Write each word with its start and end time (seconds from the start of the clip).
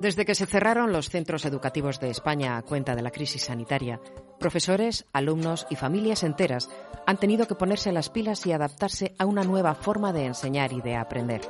Desde 0.00 0.24
que 0.24 0.34
se 0.34 0.46
cerraron 0.46 0.92
los 0.92 1.10
centros 1.10 1.44
educativos 1.44 2.00
de 2.00 2.08
España 2.10 2.56
a 2.56 2.62
cuenta 2.62 2.96
de 2.96 3.02
la 3.02 3.10
crisis 3.10 3.42
sanitaria, 3.42 4.00
profesores, 4.38 5.04
alumnos 5.12 5.66
y 5.68 5.76
familias 5.76 6.22
enteras 6.22 6.70
han 7.06 7.18
tenido 7.18 7.46
que 7.46 7.54
ponerse 7.54 7.92
las 7.92 8.08
pilas 8.08 8.46
y 8.46 8.52
adaptarse 8.52 9.14
a 9.18 9.26
una 9.26 9.44
nueva 9.44 9.74
forma 9.74 10.12
de 10.12 10.24
enseñar 10.24 10.72
y 10.72 10.80
de 10.80 10.96
aprender. 10.96 11.42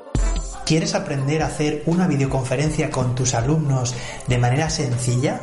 ¿Quieres 0.71 0.95
aprender 0.95 1.42
a 1.42 1.47
hacer 1.47 1.83
una 1.87 2.06
videoconferencia 2.06 2.92
con 2.92 3.17
tus 3.17 3.35
alumnos 3.35 3.92
de 4.29 4.38
manera 4.38 4.71
sencilla? 4.71 5.40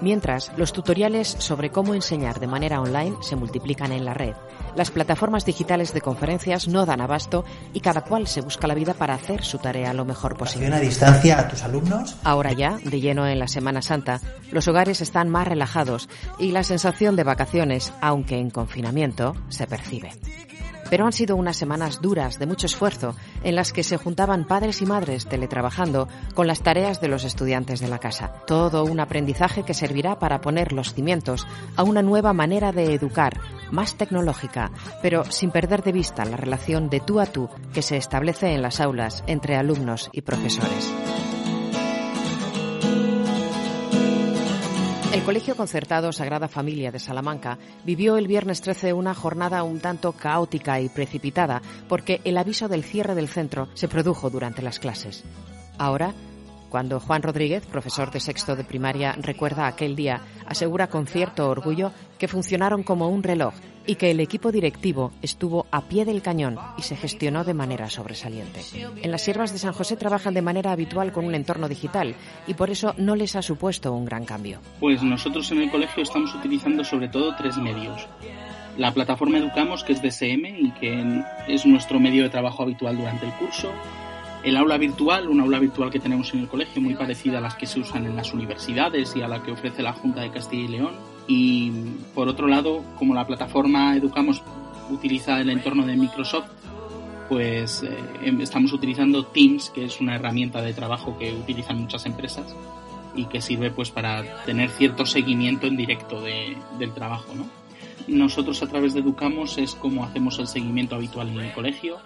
Mientras, 0.00 0.52
los 0.56 0.72
tutoriales 0.72 1.36
sobre 1.38 1.68
cómo 1.68 1.92
enseñar 1.92 2.40
de 2.40 2.46
manera 2.46 2.80
online 2.80 3.14
se 3.20 3.36
multiplican 3.36 3.92
en 3.92 4.06
la 4.06 4.14
red. 4.14 4.32
Las 4.74 4.90
plataformas 4.90 5.44
digitales 5.44 5.92
de 5.92 6.00
conferencias 6.00 6.66
no 6.66 6.86
dan 6.86 7.02
abasto 7.02 7.44
y 7.74 7.80
cada 7.80 8.04
cual 8.04 8.26
se 8.26 8.40
busca 8.40 8.66
la 8.66 8.72
vida 8.72 8.94
para 8.94 9.12
hacer 9.12 9.44
su 9.44 9.58
tarea 9.58 9.92
lo 9.92 10.06
mejor 10.06 10.34
posible. 10.38 10.74
a 10.74 10.80
distancia 10.80 11.40
a 11.40 11.46
tus 11.46 11.62
alumnos? 11.62 12.16
Ahora 12.24 12.54
ya, 12.54 12.78
de 12.82 13.02
lleno 13.02 13.26
en 13.26 13.40
la 13.40 13.48
Semana 13.48 13.82
Santa, 13.82 14.22
los 14.50 14.66
hogares 14.66 15.02
están 15.02 15.28
más 15.28 15.46
relajados 15.46 16.08
y 16.38 16.52
la 16.52 16.64
sensación 16.64 17.16
de 17.16 17.24
vacaciones, 17.24 17.92
aunque 18.00 18.38
en 18.38 18.48
confinamiento, 18.48 19.36
se 19.50 19.66
percibe. 19.66 20.12
Pero 20.90 21.06
han 21.06 21.12
sido 21.12 21.36
unas 21.36 21.56
semanas 21.56 22.00
duras, 22.00 22.38
de 22.38 22.46
mucho 22.46 22.66
esfuerzo, 22.66 23.14
en 23.42 23.54
las 23.54 23.72
que 23.72 23.82
se 23.82 23.96
juntaban 23.96 24.46
padres 24.46 24.82
y 24.82 24.86
madres 24.86 25.26
teletrabajando 25.26 26.08
con 26.34 26.46
las 26.46 26.62
tareas 26.62 27.00
de 27.00 27.08
los 27.08 27.24
estudiantes 27.24 27.80
de 27.80 27.88
la 27.88 27.98
casa. 27.98 28.32
Todo 28.46 28.84
un 28.84 29.00
aprendizaje 29.00 29.62
que 29.62 29.74
servirá 29.74 30.18
para 30.18 30.40
poner 30.40 30.72
los 30.72 30.94
cimientos 30.94 31.46
a 31.76 31.82
una 31.82 32.02
nueva 32.02 32.32
manera 32.32 32.72
de 32.72 32.94
educar, 32.94 33.40
más 33.70 33.96
tecnológica, 33.96 34.70
pero 35.02 35.24
sin 35.30 35.50
perder 35.50 35.82
de 35.82 35.92
vista 35.92 36.24
la 36.24 36.36
relación 36.36 36.88
de 36.90 37.00
tú 37.00 37.20
a 37.20 37.26
tú 37.26 37.48
que 37.72 37.82
se 37.82 37.96
establece 37.96 38.52
en 38.52 38.62
las 38.62 38.80
aulas 38.80 39.24
entre 39.26 39.56
alumnos 39.56 40.10
y 40.12 40.22
profesores. 40.22 40.92
Colegio 45.24 45.56
Concertado 45.56 46.12
Sagrada 46.12 46.48
Familia 46.48 46.92
de 46.92 46.98
Salamanca 46.98 47.58
vivió 47.82 48.18
el 48.18 48.26
viernes 48.26 48.60
13 48.60 48.92
una 48.92 49.14
jornada 49.14 49.62
un 49.62 49.80
tanto 49.80 50.12
caótica 50.12 50.82
y 50.82 50.90
precipitada 50.90 51.62
porque 51.88 52.20
el 52.24 52.36
aviso 52.36 52.68
del 52.68 52.84
cierre 52.84 53.14
del 53.14 53.28
centro 53.28 53.68
se 53.72 53.88
produjo 53.88 54.28
durante 54.28 54.60
las 54.60 54.78
clases. 54.78 55.24
Ahora, 55.78 56.12
cuando 56.68 57.00
Juan 57.00 57.22
Rodríguez, 57.22 57.64
profesor 57.64 58.10
de 58.10 58.20
sexto 58.20 58.54
de 58.54 58.64
primaria, 58.64 59.12
recuerda 59.12 59.66
aquel 59.66 59.96
día, 59.96 60.20
asegura 60.46 60.88
con 60.88 61.06
cierto 61.06 61.48
orgullo 61.48 61.90
que 62.18 62.28
funcionaron 62.28 62.82
como 62.82 63.08
un 63.08 63.22
reloj 63.22 63.54
y 63.86 63.96
que 63.96 64.10
el 64.10 64.20
equipo 64.20 64.52
directivo 64.52 65.12
estuvo 65.22 65.66
a 65.70 65.82
pie 65.82 66.04
del 66.04 66.22
cañón 66.22 66.58
y 66.78 66.82
se 66.82 66.96
gestionó 66.96 67.44
de 67.44 67.54
manera 67.54 67.90
sobresaliente. 67.90 68.60
En 69.02 69.10
las 69.10 69.22
siervas 69.22 69.52
de 69.52 69.58
San 69.58 69.72
José 69.72 69.96
trabajan 69.96 70.34
de 70.34 70.42
manera 70.42 70.72
habitual 70.72 71.12
con 71.12 71.24
un 71.24 71.34
entorno 71.34 71.68
digital 71.68 72.14
y 72.46 72.54
por 72.54 72.70
eso 72.70 72.94
no 72.96 73.16
les 73.16 73.36
ha 73.36 73.42
supuesto 73.42 73.92
un 73.92 74.04
gran 74.04 74.24
cambio. 74.24 74.60
Pues 74.80 75.02
nosotros 75.02 75.50
en 75.52 75.62
el 75.62 75.70
colegio 75.70 76.02
estamos 76.02 76.34
utilizando 76.34 76.84
sobre 76.84 77.08
todo 77.08 77.34
tres 77.36 77.56
medios. 77.56 78.06
La 78.78 78.92
plataforma 78.92 79.38
Educamos, 79.38 79.84
que 79.84 79.92
es 79.92 80.02
DSM 80.02 80.46
y 80.46 80.72
que 80.80 81.22
es 81.48 81.64
nuestro 81.64 82.00
medio 82.00 82.24
de 82.24 82.30
trabajo 82.30 82.62
habitual 82.62 82.96
durante 82.96 83.26
el 83.26 83.32
curso 83.32 83.72
el 84.44 84.58
aula 84.58 84.76
virtual, 84.76 85.28
una 85.28 85.42
aula 85.42 85.58
virtual 85.58 85.90
que 85.90 85.98
tenemos 85.98 86.34
en 86.34 86.40
el 86.40 86.48
colegio 86.48 86.82
muy 86.82 86.94
parecida 86.94 87.38
a 87.38 87.40
las 87.40 87.54
que 87.54 87.66
se 87.66 87.80
usan 87.80 88.04
en 88.04 88.14
las 88.14 88.34
universidades 88.34 89.16
y 89.16 89.22
a 89.22 89.28
la 89.28 89.42
que 89.42 89.52
ofrece 89.52 89.82
la 89.82 89.94
Junta 89.94 90.20
de 90.20 90.30
Castilla 90.30 90.64
y 90.64 90.68
León. 90.68 91.13
Y 91.26 91.70
por 92.14 92.28
otro 92.28 92.46
lado, 92.46 92.82
como 92.98 93.14
la 93.14 93.26
plataforma 93.26 93.96
Educamos 93.96 94.42
utiliza 94.90 95.40
el 95.40 95.50
entorno 95.50 95.86
de 95.86 95.96
Microsoft, 95.96 96.48
pues 97.28 97.82
eh, 97.82 97.96
em, 98.22 98.40
estamos 98.40 98.72
utilizando 98.72 99.24
Teams, 99.26 99.70
que 99.70 99.84
es 99.84 100.00
una 100.00 100.16
herramienta 100.16 100.60
de 100.60 100.74
trabajo 100.74 101.16
que 101.18 101.32
utilizan 101.32 101.80
muchas 101.80 102.04
empresas 102.06 102.54
y 103.16 103.26
que 103.26 103.40
sirve 103.40 103.70
pues 103.70 103.90
para 103.90 104.44
tener 104.44 104.70
cierto 104.70 105.06
seguimiento 105.06 105.66
en 105.66 105.76
directo 105.76 106.20
del 106.20 106.92
trabajo, 106.94 107.34
¿no? 107.34 107.46
Nosotros 108.06 108.62
a 108.62 108.66
través 108.66 108.92
de 108.92 109.00
Educamos 109.00 109.56
es 109.56 109.74
como 109.74 110.04
hacemos 110.04 110.38
el 110.38 110.46
seguimiento 110.46 110.96
habitual 110.96 111.28
en 111.30 111.40
el 111.40 111.52
colegio, 111.52 111.98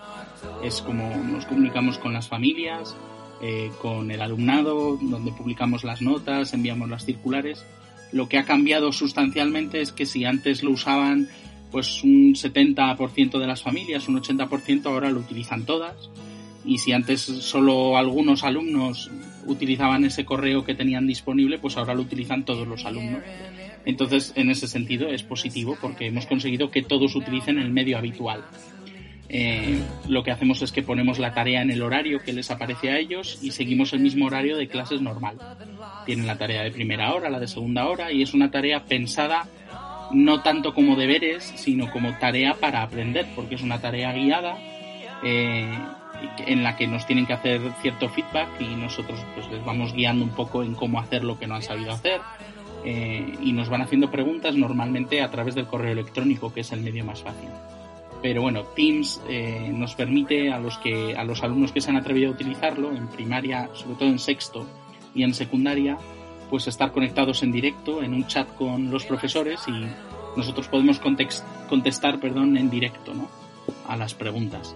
es 0.63 0.81
como 0.81 1.17
nos 1.17 1.45
comunicamos 1.47 1.99
con 1.99 2.13
las 2.13 2.29
familias, 2.29 2.95
eh, 3.41 3.73
con 3.81 4.11
el 4.11 4.21
alumnado, 4.21 4.97
donde 5.01 5.33
publicamos 5.33 5.83
las 5.83 6.03
notas, 6.03 6.53
enviamos 6.55 6.89
las 6.89 7.05
circulares. 7.05 7.65
Lo 8.13 8.29
que 8.29 8.39
ha 8.39 8.45
cambiado 8.45 8.93
sustancialmente 8.93 9.81
es 9.81 9.93
que 9.93 10.07
si 10.07 10.25
antes 10.25 10.63
lo 10.63 10.71
usaban 10.71 11.29
pues 11.71 12.03
un 12.03 12.35
70% 12.35 13.39
de 13.39 13.47
las 13.47 13.63
familias, 13.63 14.09
un 14.09 14.21
80% 14.21 14.87
ahora 14.87 15.11
lo 15.11 15.21
utilizan 15.21 15.65
todas. 15.65 16.11
Y 16.65 16.79
si 16.79 16.93
antes 16.93 17.21
solo 17.21 17.97
algunos 17.97 18.45
alumnos 18.45 19.11
utilizaban 19.47 20.05
ese 20.05 20.25
correo 20.25 20.65
que 20.65 20.75
tenían 20.75 21.07
disponible, 21.07 21.59
pues 21.59 21.77
ahora 21.77 21.95
lo 21.95 22.03
utilizan 22.03 22.45
todos 22.45 22.67
los 22.67 22.85
alumnos. 22.85 23.23
Entonces, 23.85 24.33
en 24.37 24.51
ese 24.51 24.67
sentido 24.67 25.09
es 25.09 25.23
positivo 25.23 25.79
porque 25.81 26.07
hemos 26.07 26.27
conseguido 26.27 26.71
que 26.71 26.83
todos 26.83 27.15
utilicen 27.15 27.59
el 27.59 27.71
medio 27.71 27.97
habitual. 27.97 28.45
Eh, 29.31 29.79
lo 30.09 30.23
que 30.23 30.31
hacemos 30.31 30.63
es 30.63 30.73
que 30.73 30.83
ponemos 30.83 31.19
la 31.19 31.35
tarea 31.35 31.61
en 31.61 31.71
el 31.71 31.83
horario 31.83 32.21
que 32.21 32.33
les 32.33 32.51
aparece 32.51 32.91
a 32.91 32.99
ellos 32.99 33.39
y 33.43 33.51
seguimos 33.51 33.93
el 33.93 34.01
mismo 34.01 34.27
horario 34.27 34.57
de 34.57 34.69
clases 34.69 35.03
normal. 35.03 35.37
Tienen 36.07 36.27
la 36.27 36.39
tarea 36.39 36.63
de 36.63 36.71
primera 36.71 37.15
hora, 37.15 37.29
la 37.29 37.39
de 37.39 37.47
segunda 37.47 37.87
hora 37.89 38.11
y 38.11 38.23
es 38.23 38.33
una 38.33 38.51
tarea 38.51 38.85
pensada 38.85 39.47
no 40.13 40.41
tanto 40.41 40.73
como 40.73 40.97
deberes, 40.97 41.45
sino 41.57 41.91
como 41.91 42.17
tarea 42.19 42.55
para 42.55 42.83
aprender, 42.83 43.27
porque 43.37 43.57
es 43.57 43.63
una 43.63 43.81
tarea 43.81 44.13
guiada 44.13 44.57
eh, 45.23 45.69
en 46.47 46.63
la 46.63 46.77
que 46.77 46.87
nos 46.87 47.07
tienen 47.07 47.27
que 47.27 47.35
hacer 47.35 47.61
cierto 47.83 48.09
feedback 48.09 48.49
y 48.61 48.75
nosotros 48.75 49.21
pues 49.35 49.51
les 49.51 49.63
vamos 49.65 49.93
guiando 49.93 50.25
un 50.25 50.31
poco 50.31 50.63
en 50.63 50.75
cómo 50.75 51.01
hacer 51.01 51.25
lo 51.25 51.39
que 51.39 51.47
no 51.47 51.57
han 51.57 51.63
sabido 51.63 51.93
hacer 51.93 52.21
eh, 52.85 53.35
y 53.43 53.53
nos 53.53 53.69
van 53.69 53.83
haciendo 53.83 54.11
preguntas 54.11 54.55
normalmente 54.55 55.21
a 55.21 55.31
través 55.31 55.55
del 55.55 55.67
correo 55.67 55.93
electrónico, 55.93 56.53
que 56.53 56.61
es 56.61 56.73
el 56.73 56.81
medio 56.81 57.05
más 57.05 57.23
fácil. 57.23 57.51
Pero 58.21 58.43
bueno, 58.43 58.65
Teams 58.75 59.21
eh, 59.29 59.71
nos 59.73 59.95
permite 59.95 60.53
a 60.53 60.59
los, 60.59 60.79
que, 60.79 61.15
a 61.17 61.25
los 61.25 61.43
alumnos 61.43 61.73
que 61.73 61.81
se 61.81 61.91
han 61.91 61.97
atrevido 61.97 62.31
a 62.31 62.33
utilizarlo, 62.33 62.93
en 62.93 63.07
primaria, 63.09 63.69
sobre 63.75 63.95
todo 63.95 64.09
en 64.09 64.19
sexto 64.19 64.67
y 65.15 65.23
en 65.23 65.35
secundaria, 65.35 65.97
pues 66.51 66.67
estar 66.67 66.93
conectados 66.93 67.43
en 67.43 67.53
directo 67.53 68.03
en 68.03 68.15
un 68.15 68.27
chat 68.27 68.49
con 68.57 68.91
los 68.91 69.05
profesores 69.05 69.61
y 69.69 69.87
nosotros 70.37 70.69
podemos 70.69 71.01
contestar 71.69 72.21
perdón, 72.21 72.57
en 72.57 72.71
directo 72.71 73.15
¿no? 73.15 73.29
a 73.87 73.97
las 73.97 74.15
preguntas. 74.15 74.75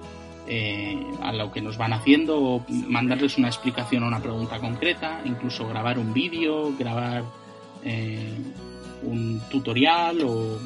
Eh, 0.49 1.01
a 1.23 1.33
lo 1.33 1.53
que 1.53 1.63
nos 1.63 1.79
van 1.79 1.93
haciendo 1.93 2.43
o 2.43 2.65
mandarles 2.69 3.39
una 3.39 3.47
explicación 3.47 4.03
a 4.03 4.09
una 4.09 4.21
pregunta 4.21 4.59
concreta, 4.59 5.23
incluso 5.25 5.69
grabar 5.69 6.01
un 6.01 6.13
vídeo, 6.13 6.77
grabar 6.77 7.23
eh, 7.85 8.39
un 9.03 9.41
tutorial 9.51 10.23
o, 10.23 10.59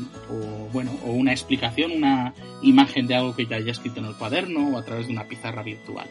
bueno 0.73 0.93
o 1.05 1.13
una 1.13 1.33
explicación, 1.33 1.93
una 1.93 2.35
imagen 2.63 3.07
de 3.07 3.15
algo 3.15 3.35
que 3.35 3.47
ya 3.47 3.57
haya 3.57 3.73
escrito 3.73 4.01
en 4.01 4.07
el 4.07 4.15
cuaderno 4.15 4.71
o 4.71 4.79
a 4.79 4.85
través 4.85 5.07
de 5.07 5.13
una 5.13 5.25
pizarra 5.25 5.63
virtual. 5.63 6.09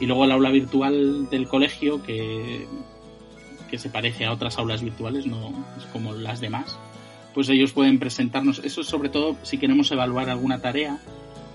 Y 0.00 0.06
luego 0.06 0.24
el 0.24 0.32
aula 0.32 0.50
virtual 0.50 1.28
del 1.28 1.48
colegio 1.48 2.02
que, 2.02 2.66
que 3.70 3.78
se 3.78 3.90
parece 3.90 4.24
a 4.24 4.32
otras 4.32 4.58
aulas 4.58 4.82
virtuales, 4.82 5.26
no 5.26 5.52
es 5.76 5.84
como 5.86 6.12
las 6.12 6.40
demás, 6.40 6.78
pues 7.34 7.48
ellos 7.48 7.72
pueden 7.72 7.98
presentarnos, 7.98 8.60
eso 8.64 8.82
sobre 8.82 9.08
todo 9.08 9.36
si 9.42 9.58
queremos 9.58 9.90
evaluar 9.90 10.30
alguna 10.30 10.60
tarea, 10.60 10.98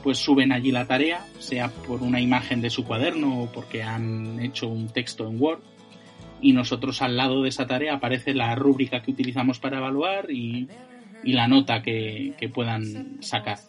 pues 0.03 0.17
suben 0.17 0.51
allí 0.51 0.71
la 0.71 0.85
tarea, 0.85 1.25
sea 1.39 1.69
por 1.69 2.03
una 2.03 2.19
imagen 2.19 2.61
de 2.61 2.69
su 2.69 2.83
cuaderno 2.83 3.43
o 3.43 3.51
porque 3.51 3.83
han 3.83 4.39
hecho 4.41 4.67
un 4.67 4.89
texto 4.89 5.27
en 5.27 5.41
Word 5.41 5.61
y 6.43 6.51
nosotros 6.51 7.01
al 7.01 7.15
lado 7.15 7.41
de 7.41 7.49
esa 7.49 7.65
tarea 7.65 7.95
aparece 7.95 8.33
la 8.33 8.53
rúbrica 8.53 9.01
que 9.01 9.11
utilizamos 9.11 9.59
para 9.59 9.77
evaluar 9.77 10.29
y, 10.29 10.67
la 11.23 11.47
nota 11.47 11.81
que, 11.81 12.51
puedan 12.53 13.21
sacar. 13.21 13.59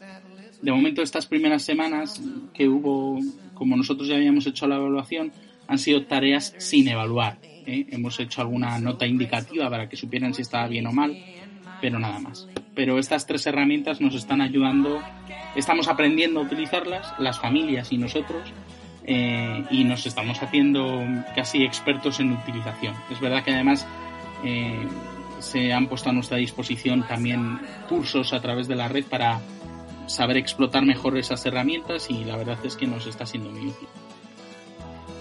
De 0.61 0.73
momento 0.73 1.01
estas 1.01 1.27
primeras 1.27 1.63
semanas 1.63 2.21
que 2.53 2.69
hubo, 2.69 3.21
como 3.55 3.77
nosotros 3.77 4.09
ya 4.09 4.17
habíamos 4.17 4.47
hecho 4.49 4.67
la 4.67 4.75
evaluación, 4.75 5.33
han 5.69 5.79
sido 5.79 6.05
tareas 6.07 6.53
sin 6.59 6.89
evaluar. 6.89 7.39
¿eh? 7.43 7.87
Hemos 7.91 8.19
hecho 8.19 8.41
alguna 8.41 8.77
nota 8.81 9.07
indicativa 9.07 9.71
para 9.71 9.89
que 9.89 9.97
supieran 9.97 10.35
si 10.35 10.43
estaba 10.43 10.67
bien 10.67 10.89
o 10.89 10.93
mal, 10.93 11.17
pero 11.81 12.01
nada 12.01 12.19
más. 12.19 12.49
Pero 12.75 12.99
estas 12.99 13.25
tres 13.25 13.47
herramientas 13.47 14.01
nos 14.01 14.17
están 14.17 14.41
ayudando, 14.41 15.01
estamos 15.55 15.87
aprendiendo 15.87 16.41
a 16.41 16.43
utilizarlas, 16.43 17.15
las 17.21 17.39
familias 17.39 17.93
y 17.93 17.99
nosotros, 17.99 18.53
eh, 19.07 19.65
y 19.71 19.85
nos 19.85 20.07
estamos 20.07 20.43
haciendo 20.43 21.03
casi 21.35 21.63
expertos 21.63 22.21
en 22.21 22.33
utilización. 22.33 22.95
Es 23.11 23.21
verdad 23.21 23.45
que 23.45 23.53
además 23.53 23.87
eh, 24.43 24.89
se 25.41 25.73
han 25.73 25.89
puesto 25.89 26.09
a 26.09 26.13
nuestra 26.13 26.39
disposición 26.39 27.07
también 27.07 27.61
cursos 27.89 28.33
a 28.33 28.41
través 28.41 28.67
de 28.67 28.77
la 28.77 28.89
red 28.89 29.05
para 29.05 29.41
saber 30.07 30.37
explotar 30.37 30.85
mejor 30.85 31.19
esas 31.19 31.45
herramientas 31.45 32.11
y 32.11 32.25
la 32.25 32.37
verdad 32.37 32.59
es 32.65 32.77
que 32.77 32.87
nos 32.87 33.07
está 33.07 33.27
siendo 33.27 33.51
muy 33.51 33.69
útil. 33.69 33.89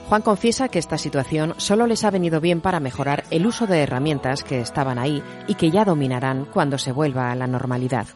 Juan 0.07 0.21
confiesa 0.21 0.67
que 0.67 0.79
esta 0.79 0.97
situación 0.97 1.55
solo 1.57 1.87
les 1.87 2.03
ha 2.03 2.11
venido 2.11 2.39
bien 2.39 2.61
para 2.61 2.79
mejorar 2.79 3.23
el 3.31 3.47
uso 3.47 3.67
de 3.67 3.79
herramientas 3.79 4.43
que 4.43 4.59
estaban 4.59 4.99
ahí 4.99 5.23
y 5.47 5.55
que 5.55 5.71
ya 5.71 5.85
dominarán 5.85 6.45
cuando 6.45 6.77
se 6.77 6.91
vuelva 6.91 7.31
a 7.31 7.35
la 7.35 7.47
normalidad. 7.47 8.07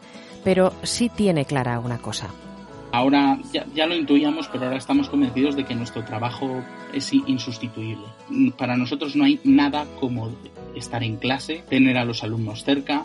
Pero 0.44 0.72
sí 0.82 1.08
tiene 1.08 1.44
clara 1.44 1.80
una 1.80 1.98
cosa 1.98 2.28
Ahora 2.90 3.38
ya, 3.52 3.86
lo 3.86 3.94
intuíamos, 3.94 4.48
pero 4.48 4.64
ahora 4.64 4.78
estamos 4.78 5.08
convencidos 5.08 5.56
de 5.56 5.64
que 5.64 5.74
nuestro 5.74 6.04
trabajo 6.04 6.62
es 6.92 7.12
insustituible. 7.12 8.04
Para 8.56 8.76
nosotros 8.76 9.14
no 9.14 9.24
hay 9.24 9.40
nada 9.44 9.86
como 10.00 10.30
estar 10.74 11.02
en 11.02 11.16
clase, 11.16 11.64
tener 11.68 11.98
a 11.98 12.04
los 12.04 12.22
alumnos 12.22 12.64
cerca, 12.64 13.04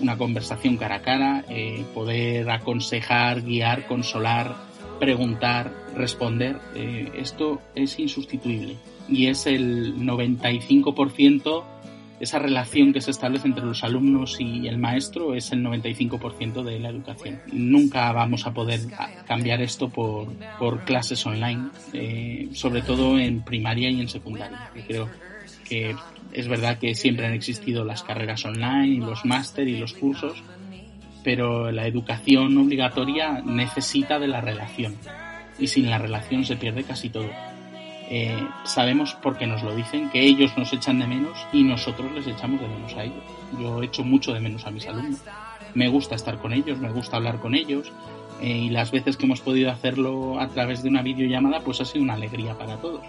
una 0.00 0.16
conversación 0.16 0.76
cara 0.76 0.96
a 0.96 1.02
cara, 1.02 1.44
eh, 1.48 1.84
poder 1.94 2.48
aconsejar, 2.50 3.42
guiar, 3.42 3.86
consolar, 3.86 4.54
preguntar, 5.00 5.72
responder. 5.96 6.60
Eh, 6.74 7.10
esto 7.16 7.60
es 7.74 7.98
insustituible 7.98 8.76
y 9.08 9.26
es 9.26 9.46
el 9.46 9.96
95% 9.96 11.64
esa 12.24 12.38
relación 12.38 12.92
que 12.92 13.00
se 13.00 13.10
establece 13.10 13.46
entre 13.46 13.64
los 13.64 13.84
alumnos 13.84 14.40
y 14.40 14.66
el 14.66 14.78
maestro 14.78 15.34
es 15.34 15.52
el 15.52 15.62
95% 15.62 16.62
de 16.62 16.80
la 16.80 16.88
educación. 16.88 17.40
Nunca 17.52 18.10
vamos 18.12 18.46
a 18.46 18.52
poder 18.52 18.80
cambiar 19.26 19.62
esto 19.62 19.88
por, 19.88 20.32
por 20.58 20.84
clases 20.84 21.24
online, 21.24 21.68
eh, 21.92 22.48
sobre 22.52 22.82
todo 22.82 23.18
en 23.18 23.42
primaria 23.42 23.90
y 23.90 24.00
en 24.00 24.08
secundaria. 24.08 24.70
creo 24.86 25.08
que 25.68 25.94
es 26.32 26.48
verdad 26.48 26.78
que 26.78 26.94
siempre 26.94 27.26
han 27.26 27.32
existido 27.32 27.84
las 27.84 28.02
carreras 28.02 28.44
online, 28.44 29.04
los 29.04 29.24
máster 29.24 29.68
y 29.68 29.78
los 29.78 29.92
cursos, 29.94 30.42
pero 31.22 31.70
la 31.70 31.86
educación 31.86 32.56
obligatoria 32.58 33.40
necesita 33.44 34.18
de 34.18 34.28
la 34.28 34.40
relación 34.40 34.96
y 35.58 35.68
sin 35.68 35.88
la 35.88 35.98
relación 35.98 36.44
se 36.44 36.56
pierde 36.56 36.84
casi 36.84 37.08
todo. 37.10 37.30
Eh, 38.10 38.46
sabemos 38.64 39.16
porque 39.22 39.46
nos 39.46 39.62
lo 39.62 39.74
dicen 39.74 40.10
que 40.10 40.20
ellos 40.20 40.56
nos 40.58 40.72
echan 40.72 40.98
de 40.98 41.06
menos 41.06 41.38
y 41.52 41.62
nosotros 41.62 42.12
les 42.12 42.26
echamos 42.26 42.60
de 42.60 42.68
menos 42.68 42.94
a 42.94 43.04
ellos. 43.04 43.24
Yo 43.58 43.82
echo 43.82 44.04
mucho 44.04 44.32
de 44.32 44.40
menos 44.40 44.66
a 44.66 44.70
mis 44.70 44.86
alumnos. 44.86 45.20
Me 45.74 45.88
gusta 45.88 46.14
estar 46.14 46.38
con 46.38 46.52
ellos, 46.52 46.78
me 46.78 46.90
gusta 46.90 47.16
hablar 47.16 47.40
con 47.40 47.54
ellos 47.54 47.92
eh, 48.40 48.48
y 48.48 48.70
las 48.70 48.90
veces 48.90 49.16
que 49.16 49.24
hemos 49.24 49.40
podido 49.40 49.70
hacerlo 49.70 50.38
a 50.38 50.48
través 50.48 50.82
de 50.82 50.90
una 50.90 51.02
videollamada 51.02 51.60
pues 51.60 51.80
ha 51.80 51.84
sido 51.84 52.04
una 52.04 52.14
alegría 52.14 52.56
para 52.58 52.76
todos. 52.76 53.02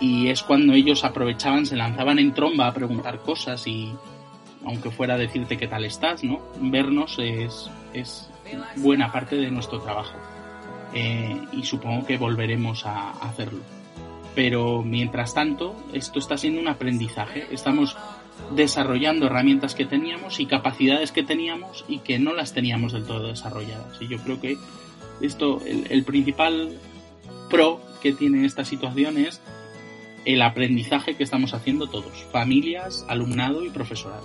Y 0.00 0.28
es 0.28 0.42
cuando 0.42 0.74
ellos 0.74 1.04
aprovechaban, 1.04 1.66
se 1.66 1.76
lanzaban 1.76 2.18
en 2.18 2.32
tromba 2.32 2.68
a 2.68 2.74
preguntar 2.74 3.20
cosas 3.20 3.66
y 3.66 3.92
aunque 4.64 4.90
fuera 4.90 5.16
decirte 5.16 5.56
qué 5.56 5.66
tal 5.66 5.84
estás, 5.84 6.22
¿no? 6.22 6.40
Vernos 6.60 7.18
es, 7.18 7.70
es 7.94 8.30
buena 8.76 9.10
parte 9.10 9.36
de 9.36 9.50
nuestro 9.50 9.80
trabajo. 9.80 10.16
Eh, 10.94 11.40
y 11.52 11.64
supongo 11.64 12.06
que 12.06 12.16
volveremos 12.16 12.84
a 12.86 13.10
hacerlo. 13.10 13.60
Pero 14.38 14.84
mientras 14.84 15.34
tanto, 15.34 15.74
esto 15.92 16.20
está 16.20 16.38
siendo 16.38 16.60
un 16.60 16.68
aprendizaje. 16.68 17.48
Estamos 17.50 17.96
desarrollando 18.54 19.26
herramientas 19.26 19.74
que 19.74 19.84
teníamos 19.84 20.38
y 20.38 20.46
capacidades 20.46 21.10
que 21.10 21.24
teníamos 21.24 21.84
y 21.88 21.98
que 21.98 22.20
no 22.20 22.32
las 22.34 22.52
teníamos 22.52 22.92
del 22.92 23.04
todo 23.04 23.26
desarrolladas. 23.26 24.00
Y 24.00 24.06
yo 24.06 24.18
creo 24.18 24.40
que 24.40 24.56
esto, 25.20 25.60
el, 25.66 26.04
principal 26.04 26.78
pro 27.50 27.80
que 28.00 28.12
tiene 28.12 28.46
esta 28.46 28.64
situación 28.64 29.18
es 29.18 29.40
el 30.24 30.40
aprendizaje 30.42 31.16
que 31.16 31.24
estamos 31.24 31.52
haciendo 31.52 31.88
todos, 31.88 32.24
familias, 32.30 33.04
alumnado 33.08 33.64
y 33.64 33.70
profesorado. 33.70 34.22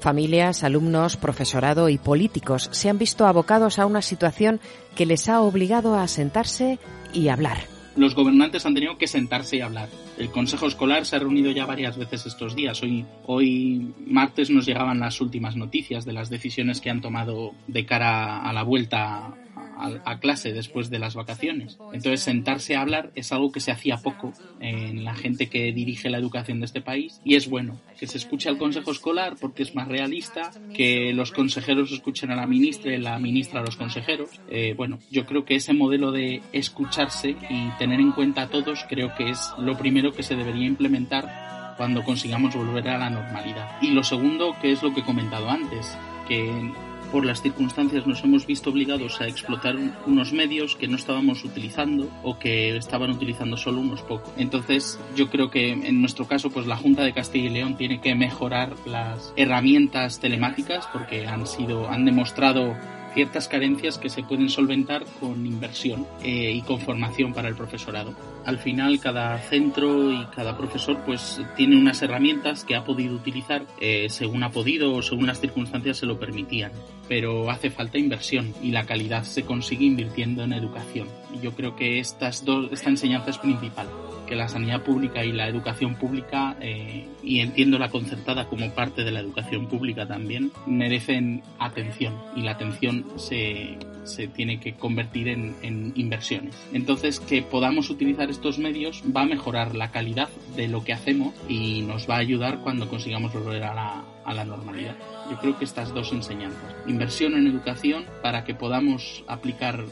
Familias, 0.00 0.64
alumnos, 0.64 1.18
profesorado 1.18 1.90
y 1.90 1.98
políticos 1.98 2.70
se 2.72 2.88
han 2.88 2.96
visto 2.96 3.26
abocados 3.26 3.78
a 3.78 3.84
una 3.84 4.00
situación 4.00 4.60
que 4.96 5.04
les 5.04 5.28
ha 5.28 5.42
obligado 5.42 5.94
a 5.94 6.08
sentarse 6.08 6.78
y 7.12 7.28
hablar 7.28 7.71
los 7.96 8.14
gobernantes 8.14 8.66
han 8.66 8.74
tenido 8.74 8.98
que 8.98 9.06
sentarse 9.06 9.56
y 9.56 9.60
hablar. 9.60 9.88
El 10.18 10.30
Consejo 10.30 10.66
Escolar 10.66 11.04
se 11.04 11.16
ha 11.16 11.18
reunido 11.18 11.50
ya 11.50 11.66
varias 11.66 11.96
veces 11.96 12.26
estos 12.26 12.54
días. 12.54 12.82
Hoy, 12.82 13.04
hoy 13.26 13.92
martes 14.06 14.50
nos 14.50 14.66
llegaban 14.66 15.00
las 15.00 15.20
últimas 15.20 15.56
noticias 15.56 16.04
de 16.04 16.12
las 16.12 16.30
decisiones 16.30 16.80
que 16.80 16.90
han 16.90 17.00
tomado 17.00 17.52
de 17.66 17.84
cara 17.84 18.42
a 18.42 18.52
la 18.52 18.62
vuelta 18.62 19.34
a, 19.76 20.18
clase 20.20 20.52
después 20.52 20.90
de 20.90 20.98
las 20.98 21.14
vacaciones. 21.14 21.78
Entonces, 21.92 22.20
sentarse 22.20 22.76
a 22.76 22.82
hablar 22.82 23.10
es 23.14 23.32
algo 23.32 23.50
que 23.50 23.60
se 23.60 23.72
hacía 23.72 23.96
poco 23.96 24.32
en 24.60 25.04
la 25.04 25.14
gente 25.14 25.48
que 25.48 25.72
dirige 25.72 26.10
la 26.10 26.18
educación 26.18 26.60
de 26.60 26.66
este 26.66 26.80
país 26.80 27.20
y 27.24 27.34
es 27.34 27.48
bueno 27.48 27.80
que 27.98 28.06
se 28.06 28.18
escuche 28.18 28.48
al 28.48 28.58
consejo 28.58 28.92
escolar 28.92 29.34
porque 29.40 29.62
es 29.62 29.74
más 29.74 29.88
realista, 29.88 30.50
que 30.74 31.12
los 31.12 31.32
consejeros 31.32 31.92
escuchen 31.92 32.30
a 32.30 32.36
la 32.36 32.46
ministra 32.46 32.94
y 32.94 32.98
la 32.98 33.18
ministra 33.18 33.60
a 33.60 33.64
los 33.64 33.76
consejeros. 33.76 34.30
Eh, 34.48 34.74
bueno, 34.76 34.98
yo 35.10 35.26
creo 35.26 35.44
que 35.44 35.56
ese 35.56 35.72
modelo 35.72 36.12
de 36.12 36.42
escucharse 36.52 37.30
y 37.30 37.70
tener 37.78 38.00
en 38.00 38.12
cuenta 38.12 38.42
a 38.42 38.48
todos 38.48 38.84
creo 38.88 39.14
que 39.16 39.30
es 39.30 39.50
lo 39.58 39.76
primero 39.76 40.12
que 40.12 40.22
se 40.22 40.36
debería 40.36 40.66
implementar 40.66 41.74
cuando 41.76 42.04
consigamos 42.04 42.54
volver 42.54 42.88
a 42.88 42.98
la 42.98 43.10
normalidad. 43.10 43.78
Y 43.80 43.90
lo 43.90 44.02
segundo, 44.02 44.56
que 44.60 44.72
es 44.72 44.82
lo 44.82 44.92
que 44.94 45.00
he 45.00 45.04
comentado 45.04 45.48
antes, 45.48 45.96
que 46.28 46.72
por 47.12 47.26
las 47.26 47.42
circunstancias 47.42 48.06
nos 48.06 48.24
hemos 48.24 48.46
visto 48.46 48.70
obligados 48.70 49.20
a 49.20 49.28
explotar 49.28 49.76
unos 50.06 50.32
medios 50.32 50.74
que 50.76 50.88
no 50.88 50.96
estábamos 50.96 51.44
utilizando 51.44 52.08
o 52.22 52.38
que 52.38 52.74
estaban 52.74 53.10
utilizando 53.10 53.58
solo 53.58 53.80
unos 53.80 54.00
pocos. 54.00 54.32
Entonces, 54.38 54.98
yo 55.14 55.28
creo 55.28 55.50
que 55.50 55.72
en 55.72 56.00
nuestro 56.00 56.26
caso, 56.26 56.50
pues 56.50 56.66
la 56.66 56.76
Junta 56.76 57.02
de 57.04 57.12
Castilla 57.12 57.50
y 57.50 57.52
León 57.52 57.76
tiene 57.76 58.00
que 58.00 58.14
mejorar 58.14 58.74
las 58.86 59.34
herramientas 59.36 60.20
telemáticas 60.20 60.88
porque 60.90 61.26
han 61.26 61.46
sido, 61.46 61.90
han 61.90 62.06
demostrado 62.06 62.74
ciertas 63.12 63.48
carencias 63.48 63.98
que 63.98 64.08
se 64.08 64.22
pueden 64.22 64.48
solventar 64.48 65.04
con 65.20 65.44
inversión 65.46 66.06
eh, 66.22 66.52
y 66.52 66.62
con 66.62 66.80
formación 66.80 67.34
para 67.34 67.48
el 67.48 67.54
profesorado. 67.54 68.14
Al 68.44 68.58
final 68.58 69.00
cada 69.00 69.38
centro 69.38 70.10
y 70.12 70.26
cada 70.34 70.56
profesor 70.56 70.98
pues 71.04 71.40
tiene 71.56 71.76
unas 71.76 72.02
herramientas 72.02 72.64
que 72.64 72.74
ha 72.74 72.84
podido 72.84 73.14
utilizar 73.14 73.62
eh, 73.80 74.08
según 74.10 74.42
ha 74.42 74.50
podido 74.50 74.94
o 74.94 75.02
según 75.02 75.26
las 75.26 75.40
circunstancias 75.40 75.98
se 75.98 76.06
lo 76.06 76.18
permitían, 76.18 76.72
pero 77.08 77.50
hace 77.50 77.70
falta 77.70 77.98
inversión 77.98 78.54
y 78.62 78.70
la 78.70 78.84
calidad 78.84 79.24
se 79.24 79.44
consigue 79.44 79.84
invirtiendo 79.84 80.42
en 80.42 80.52
educación. 80.52 81.08
Yo 81.42 81.52
creo 81.52 81.76
que 81.76 81.98
estas 81.98 82.44
dos, 82.44 82.70
esta 82.72 82.90
enseñanza 82.90 83.30
es 83.30 83.38
principal 83.38 83.88
que 84.32 84.36
la 84.36 84.48
sanidad 84.48 84.82
pública 84.82 85.24
y 85.24 85.32
la 85.32 85.46
educación 85.46 85.96
pública, 85.96 86.56
eh, 86.60 87.06
y 87.22 87.40
entiendo 87.40 87.78
la 87.78 87.90
concertada 87.90 88.46
como 88.46 88.70
parte 88.70 89.04
de 89.04 89.10
la 89.10 89.20
educación 89.20 89.66
pública 89.66 90.06
también, 90.06 90.52
merecen 90.66 91.42
atención 91.58 92.14
y 92.34 92.40
la 92.40 92.52
atención 92.52 93.04
se, 93.16 93.76
se 94.04 94.28
tiene 94.28 94.58
que 94.58 94.72
convertir 94.74 95.28
en, 95.28 95.54
en, 95.60 95.92
inversiones. 95.96 96.54
Entonces, 96.72 97.20
que 97.20 97.42
podamos 97.42 97.90
utilizar 97.90 98.30
estos 98.32 98.58
medios 98.58 99.02
va 99.14 99.22
a 99.22 99.26
mejorar 99.26 99.74
la 99.74 99.90
calidad 99.90 100.28
de 100.56 100.68
lo 100.68 100.84
que 100.84 100.92
hacemos 100.92 101.34
y 101.48 101.82
nos 101.82 102.08
va 102.08 102.16
a 102.16 102.18
ayudar 102.18 102.60
cuando 102.60 102.88
consigamos 102.88 103.32
volver 103.32 103.62
a 103.62 103.74
la, 103.74 104.44
normalidad. 104.44 104.96
Yo 105.30 105.38
creo 105.38 105.58
que 105.58 105.64
estas 105.64 105.94
dos 105.94 106.12
enseñanzas, 106.12 106.74
inversión 106.86 107.34
en 107.34 107.46
educación 107.46 108.04
para 108.22 108.44
que 108.44 108.54
podamos 108.54 109.22
aplicar 109.28 109.84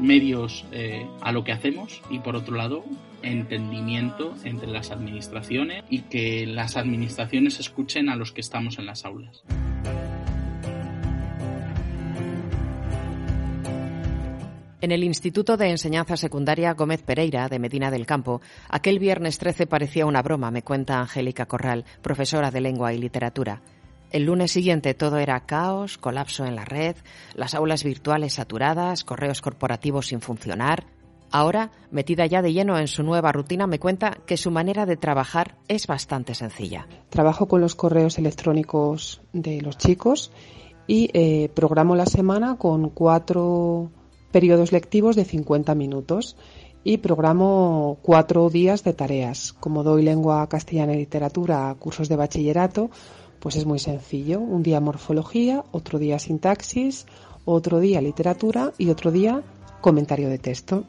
medios 0.00 0.64
eh, 0.72 1.06
a 1.20 1.32
lo 1.32 1.44
que 1.44 1.52
hacemos 1.52 2.00
y 2.08 2.20
por 2.20 2.36
otro 2.36 2.56
lado 2.56 2.84
entendimiento 3.22 4.34
entre 4.44 4.68
las 4.68 4.90
administraciones 4.90 5.84
y 5.90 6.00
que 6.02 6.46
las 6.46 6.76
administraciones 6.76 7.60
escuchen 7.60 8.08
a 8.08 8.16
los 8.16 8.32
que 8.32 8.40
estamos 8.40 8.78
en 8.78 8.86
las 8.86 9.04
aulas. 9.04 9.42
En 14.82 14.90
el 14.90 15.04
Instituto 15.04 15.56
de 15.56 15.70
Enseñanza 15.70 16.16
Secundaria 16.16 16.74
Gómez 16.74 17.04
Pereira 17.04 17.48
de 17.48 17.60
Medina 17.60 17.92
del 17.92 18.04
Campo, 18.04 18.40
aquel 18.68 18.98
viernes 18.98 19.38
13 19.38 19.68
parecía 19.68 20.06
una 20.06 20.22
broma, 20.22 20.50
me 20.50 20.64
cuenta 20.64 20.98
Angélica 20.98 21.46
Corral, 21.46 21.84
profesora 22.02 22.50
de 22.50 22.60
lengua 22.60 22.92
y 22.92 22.98
literatura. 22.98 23.62
El 24.10 24.24
lunes 24.24 24.50
siguiente 24.50 24.94
todo 24.94 25.18
era 25.18 25.46
caos, 25.46 25.98
colapso 25.98 26.46
en 26.46 26.56
la 26.56 26.64
red, 26.64 26.96
las 27.36 27.54
aulas 27.54 27.84
virtuales 27.84 28.32
saturadas, 28.32 29.04
correos 29.04 29.40
corporativos 29.40 30.08
sin 30.08 30.20
funcionar. 30.20 30.84
Ahora, 31.30 31.70
metida 31.92 32.26
ya 32.26 32.42
de 32.42 32.52
lleno 32.52 32.76
en 32.76 32.88
su 32.88 33.04
nueva 33.04 33.30
rutina, 33.30 33.68
me 33.68 33.78
cuenta 33.78 34.18
que 34.26 34.36
su 34.36 34.50
manera 34.50 34.84
de 34.84 34.96
trabajar 34.96 35.58
es 35.68 35.86
bastante 35.86 36.34
sencilla. 36.34 36.88
Trabajo 37.08 37.46
con 37.46 37.60
los 37.60 37.76
correos 37.76 38.18
electrónicos 38.18 39.22
de 39.32 39.60
los 39.60 39.78
chicos 39.78 40.32
y 40.88 41.08
eh, 41.12 41.50
programo 41.54 41.94
la 41.94 42.06
semana 42.06 42.56
con 42.56 42.90
cuatro 42.90 43.92
periodos 44.32 44.72
lectivos 44.72 45.14
de 45.14 45.24
50 45.24 45.74
minutos 45.74 46.36
y 46.84 46.96
programo 46.96 47.98
cuatro 48.02 48.50
días 48.50 48.82
de 48.82 48.92
tareas. 48.92 49.52
Como 49.52 49.84
doy 49.84 50.02
lengua 50.02 50.48
castellana 50.48 50.94
y 50.94 50.98
literatura 50.98 51.74
cursos 51.78 52.08
de 52.08 52.16
bachillerato, 52.16 52.90
pues 53.38 53.56
es 53.56 53.66
muy 53.66 53.78
sencillo. 53.78 54.40
Un 54.40 54.62
día 54.62 54.80
morfología, 54.80 55.64
otro 55.70 55.98
día 55.98 56.18
sintaxis, 56.18 57.06
otro 57.44 57.78
día 57.78 58.00
literatura 58.00 58.72
y 58.78 58.90
otro 58.90 59.12
día 59.12 59.42
comentario 59.80 60.28
de 60.28 60.38
texto. 60.38 60.84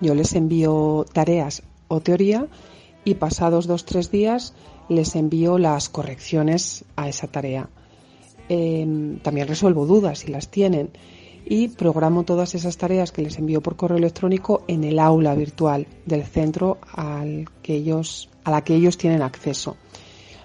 Yo 0.00 0.14
les 0.14 0.34
envío 0.34 1.06
tareas 1.12 1.62
o 1.88 2.00
teoría 2.00 2.46
y 3.04 3.14
pasados 3.14 3.66
dos 3.66 3.84
tres 3.84 4.10
días 4.10 4.54
les 4.88 5.16
envío 5.16 5.58
las 5.58 5.88
correcciones 5.88 6.84
a 6.96 7.08
esa 7.08 7.28
tarea. 7.28 7.68
Em, 8.48 9.18
también 9.20 9.48
resuelvo 9.48 9.86
dudas 9.86 10.20
si 10.20 10.30
las 10.30 10.48
tienen 10.48 10.90
y 11.50 11.68
programo 11.68 12.24
todas 12.24 12.54
esas 12.54 12.76
tareas 12.76 13.10
que 13.10 13.22
les 13.22 13.38
envío 13.38 13.62
por 13.62 13.74
correo 13.74 13.96
electrónico 13.96 14.64
en 14.68 14.84
el 14.84 14.98
aula 14.98 15.34
virtual 15.34 15.86
del 16.04 16.24
centro 16.24 16.76
al 16.92 17.48
que 17.62 17.76
ellos, 17.76 18.28
a 18.44 18.50
la 18.50 18.62
que 18.62 18.74
ellos 18.74 18.98
tienen 18.98 19.22
acceso. 19.22 19.76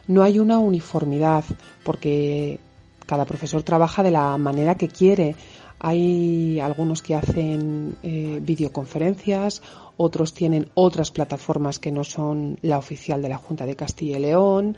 No 0.07 0.23
hay 0.23 0.39
una 0.39 0.59
uniformidad 0.59 1.43
porque 1.83 2.59
cada 3.05 3.25
profesor 3.25 3.63
trabaja 3.63 4.01
de 4.01 4.11
la 4.11 4.37
manera 4.37 4.75
que 4.75 4.87
quiere. 4.87 5.35
Hay 5.77 6.61
algunos 6.61 7.01
que 7.01 7.15
hacen 7.15 7.97
eh, 8.01 8.39
videoconferencias, 8.41 9.61
otros 9.97 10.33
tienen 10.33 10.69
otras 10.73 11.11
plataformas 11.11 11.79
que 11.79 11.91
no 11.91 12.05
son 12.05 12.57
la 12.61 12.77
oficial 12.77 13.21
de 13.21 13.29
la 13.29 13.37
Junta 13.37 13.65
de 13.65 13.75
Castilla 13.75 14.17
y 14.17 14.21
León, 14.21 14.77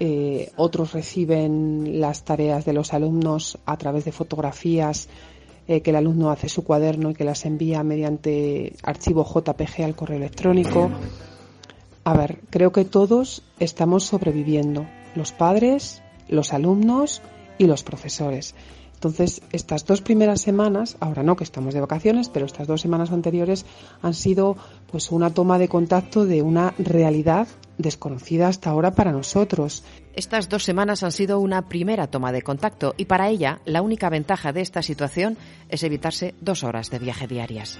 eh, 0.00 0.50
otros 0.56 0.92
reciben 0.92 2.00
las 2.00 2.24
tareas 2.24 2.66
de 2.66 2.74
los 2.74 2.92
alumnos 2.92 3.58
a 3.64 3.78
través 3.78 4.04
de 4.04 4.12
fotografías 4.12 5.08
eh, 5.68 5.80
que 5.80 5.90
el 5.90 5.96
alumno 5.96 6.30
hace 6.30 6.48
su 6.48 6.64
cuaderno 6.64 7.10
y 7.10 7.14
que 7.14 7.24
las 7.24 7.44
envía 7.44 7.82
mediante 7.82 8.74
archivo 8.82 9.24
JPG 9.24 9.82
al 9.84 9.94
correo 9.94 10.16
electrónico. 10.18 10.90
A 12.04 12.16
ver, 12.16 12.40
creo 12.50 12.72
que 12.72 12.84
todos 12.84 13.42
estamos 13.60 14.04
sobreviviendo, 14.04 14.86
los 15.14 15.32
padres, 15.32 16.02
los 16.28 16.52
alumnos 16.52 17.22
y 17.58 17.66
los 17.66 17.84
profesores. 17.84 18.54
Entonces, 19.02 19.42
estas 19.50 19.84
dos 19.84 20.00
primeras 20.00 20.40
semanas, 20.40 20.96
ahora 21.00 21.24
no 21.24 21.34
que 21.34 21.42
estamos 21.42 21.74
de 21.74 21.80
vacaciones, 21.80 22.28
pero 22.28 22.46
estas 22.46 22.68
dos 22.68 22.80
semanas 22.80 23.10
anteriores 23.10 23.66
han 24.00 24.14
sido 24.14 24.56
pues 24.92 25.10
una 25.10 25.30
toma 25.30 25.58
de 25.58 25.66
contacto 25.66 26.24
de 26.24 26.40
una 26.40 26.72
realidad 26.78 27.48
desconocida 27.78 28.46
hasta 28.46 28.70
ahora 28.70 28.92
para 28.92 29.10
nosotros. 29.10 29.82
Estas 30.14 30.50
dos 30.50 30.64
semanas 30.64 31.02
han 31.02 31.12
sido 31.12 31.40
una 31.40 31.68
primera 31.68 32.06
toma 32.06 32.32
de 32.32 32.42
contacto 32.42 32.94
y 32.98 33.06
para 33.06 33.30
ella 33.30 33.60
la 33.64 33.80
única 33.80 34.10
ventaja 34.10 34.52
de 34.52 34.60
esta 34.60 34.82
situación 34.82 35.38
es 35.70 35.82
evitarse 35.84 36.34
dos 36.40 36.64
horas 36.64 36.90
de 36.90 36.98
viaje 36.98 37.26
diarias. 37.26 37.78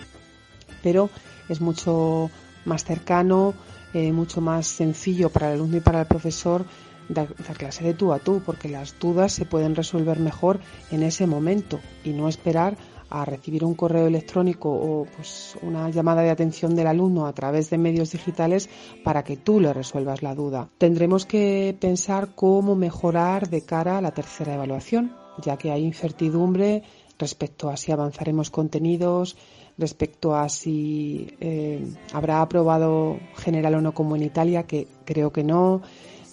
Pero 0.83 1.11
es 1.51 1.61
mucho 1.61 2.31
más 2.65 2.85
cercano, 2.85 3.53
eh, 3.93 4.13
mucho 4.13 4.41
más 4.41 4.67
sencillo 4.67 5.29
para 5.29 5.49
el 5.49 5.55
alumno 5.57 5.77
y 5.77 5.81
para 5.81 6.01
el 6.01 6.07
profesor 6.07 6.65
dar, 7.09 7.29
clase 7.59 7.85
de 7.85 7.93
tú 7.93 8.15
a 8.15 8.19
tú, 8.19 8.43
porque 8.45 8.69
las 8.69 8.99
dudas 8.99 9.33
se 9.33 9.45
pueden 9.45 9.75
resolver 9.75 10.19
mejor 10.19 10.61
en 10.91 11.03
ese 11.03 11.27
momento 11.27 11.81
y 12.03 12.11
no 12.11 12.29
esperar 12.29 12.79
a 13.13 13.25
recibir 13.27 13.65
un 13.65 13.75
correo 13.75 14.07
electrónico 14.07 14.71
o 14.71 15.05
pues 15.05 15.57
una 15.61 15.91
llamada 15.91 16.23
de 16.23 16.31
atención 16.31 16.75
del 16.75 16.87
alumno 16.87 17.27
a 17.27 17.33
través 17.35 17.69
de 17.69 17.77
medios 17.77 18.13
digitales 18.13 18.71
para 19.05 19.23
que 19.23 19.37
tú 19.37 19.61
le 19.61 19.73
resuelvas 19.73 20.23
la 20.23 20.35
duda. 20.35 20.71
Tendremos 20.79 21.27
que 21.27 21.77
pensar 21.79 22.35
cómo 22.35 22.75
mejorar 22.75 23.51
de 23.51 23.63
cara 23.63 23.99
a 23.99 24.01
la 24.01 24.13
tercera 24.13 24.55
evaluación, 24.55 25.15
ya 25.43 25.59
que 25.59 25.71
hay 25.71 25.85
incertidumbre 25.85 26.83
respecto 27.19 27.69
a 27.69 27.77
si 27.77 27.93
avanzaremos 27.93 28.51
contenidos, 28.51 29.37
respecto 29.77 30.35
a 30.35 30.49
si 30.49 31.37
eh, 31.41 31.85
habrá 32.13 32.41
aprobado 32.41 33.19
general 33.37 33.75
o 33.75 33.81
no 33.83 33.93
como 33.93 34.17
en 34.17 34.23
Italia, 34.23 34.65
que 34.65 34.89
creo 35.05 35.33
que 35.33 35.45
no, 35.45 35.83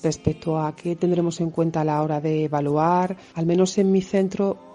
respecto 0.01 0.57
a 0.57 0.75
qué 0.75 0.95
tendremos 0.95 1.41
en 1.41 1.49
cuenta 1.51 1.81
a 1.81 1.85
la 1.85 2.01
hora 2.01 2.21
de 2.21 2.45
evaluar. 2.45 3.17
Al 3.35 3.45
menos 3.45 3.77
en 3.77 3.91
mi 3.91 4.01
centro 4.01 4.68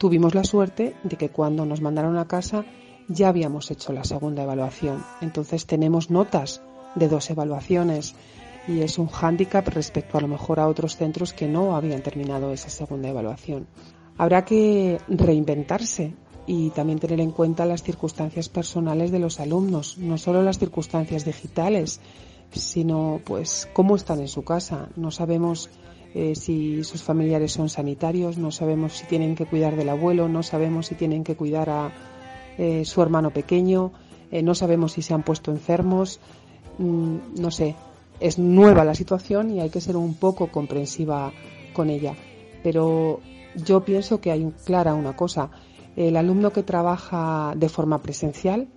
tuvimos 0.00 0.34
la 0.34 0.44
suerte 0.44 0.96
de 1.02 1.16
que 1.16 1.28
cuando 1.28 1.66
nos 1.66 1.82
mandaron 1.82 2.16
a 2.16 2.26
casa 2.26 2.64
ya 3.06 3.28
habíamos 3.28 3.70
hecho 3.70 3.92
la 3.92 4.02
segunda 4.02 4.44
evaluación. 4.44 5.04
Entonces 5.20 5.66
tenemos 5.66 6.10
notas 6.10 6.62
de 6.94 7.06
dos 7.06 7.28
evaluaciones 7.28 8.14
y 8.66 8.80
es 8.80 8.98
un 8.98 9.08
hándicap 9.08 9.68
respecto 9.68 10.16
a 10.16 10.22
lo 10.22 10.28
mejor 10.28 10.58
a 10.58 10.68
otros 10.68 10.96
centros 10.96 11.34
que 11.34 11.48
no 11.48 11.76
habían 11.76 12.02
terminado 12.02 12.50
esa 12.50 12.70
segunda 12.70 13.10
evaluación. 13.10 13.66
Habrá 14.16 14.46
que 14.46 14.98
reinventarse 15.06 16.14
y 16.46 16.70
también 16.70 16.98
tener 16.98 17.20
en 17.20 17.32
cuenta 17.32 17.66
las 17.66 17.82
circunstancias 17.82 18.48
personales 18.48 19.10
de 19.10 19.18
los 19.18 19.38
alumnos, 19.38 19.98
no 19.98 20.16
solo 20.16 20.42
las 20.42 20.58
circunstancias 20.58 21.26
digitales, 21.26 22.00
sino 22.52 23.20
pues 23.22 23.68
cómo 23.74 23.96
están 23.96 24.20
en 24.20 24.28
su 24.28 24.44
casa. 24.44 24.88
No 24.96 25.10
sabemos 25.10 25.68
eh, 26.14 26.34
si 26.34 26.84
sus 26.84 27.02
familiares 27.02 27.52
son 27.52 27.68
sanitarios, 27.68 28.38
no 28.38 28.50
sabemos 28.50 28.94
si 28.94 29.06
tienen 29.06 29.34
que 29.34 29.46
cuidar 29.46 29.76
del 29.76 29.88
abuelo, 29.88 30.28
no 30.28 30.42
sabemos 30.42 30.86
si 30.86 30.94
tienen 30.94 31.24
que 31.24 31.36
cuidar 31.36 31.70
a 31.70 31.92
eh, 32.58 32.84
su 32.84 33.02
hermano 33.02 33.30
pequeño, 33.30 33.92
eh, 34.30 34.42
no 34.42 34.54
sabemos 34.54 34.92
si 34.92 35.02
se 35.02 35.14
han 35.14 35.22
puesto 35.22 35.50
enfermos, 35.50 36.20
mm, 36.78 37.16
no 37.40 37.50
sé. 37.50 37.76
Es 38.18 38.38
nueva 38.38 38.84
la 38.84 38.94
situación 38.94 39.50
y 39.50 39.60
hay 39.60 39.70
que 39.70 39.80
ser 39.80 39.96
un 39.96 40.14
poco 40.14 40.48
comprensiva 40.48 41.32
con 41.72 41.88
ella. 41.88 42.14
Pero 42.62 43.20
yo 43.54 43.84
pienso 43.84 44.20
que 44.20 44.30
hay 44.30 44.52
clara 44.66 44.92
una 44.92 45.16
cosa. 45.16 45.50
El 45.96 46.16
alumno 46.16 46.52
que 46.52 46.62
trabaja 46.62 47.54
de 47.56 47.68
forma 47.70 48.02
presencial 48.02 48.68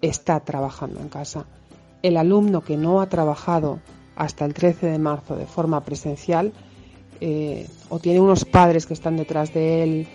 está 0.00 0.40
trabajando 0.40 0.98
en 1.00 1.08
casa 1.08 1.46
el 2.02 2.16
alumno 2.16 2.62
que 2.62 2.76
no 2.76 3.00
ha 3.00 3.08
trabajado 3.08 3.80
hasta 4.16 4.44
el 4.44 4.54
13 4.54 4.86
de 4.86 4.98
marzo 4.98 5.36
de 5.36 5.46
forma 5.46 5.84
presencial 5.84 6.52
eh, 7.20 7.68
o 7.88 7.98
tiene 7.98 8.20
unos 8.20 8.44
padres 8.44 8.86
que 8.86 8.94
están 8.94 9.16
detrás 9.16 9.52
de 9.52 9.82
él 9.82 10.08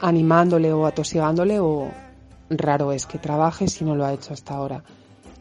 animándole 0.00 0.72
o 0.72 0.86
atosigándole 0.86 1.60
o 1.60 1.90
raro 2.50 2.92
es 2.92 3.06
que 3.06 3.18
trabaje 3.18 3.68
si 3.68 3.84
no 3.84 3.94
lo 3.94 4.04
ha 4.04 4.12
hecho 4.12 4.32
hasta 4.32 4.54
ahora. 4.54 4.82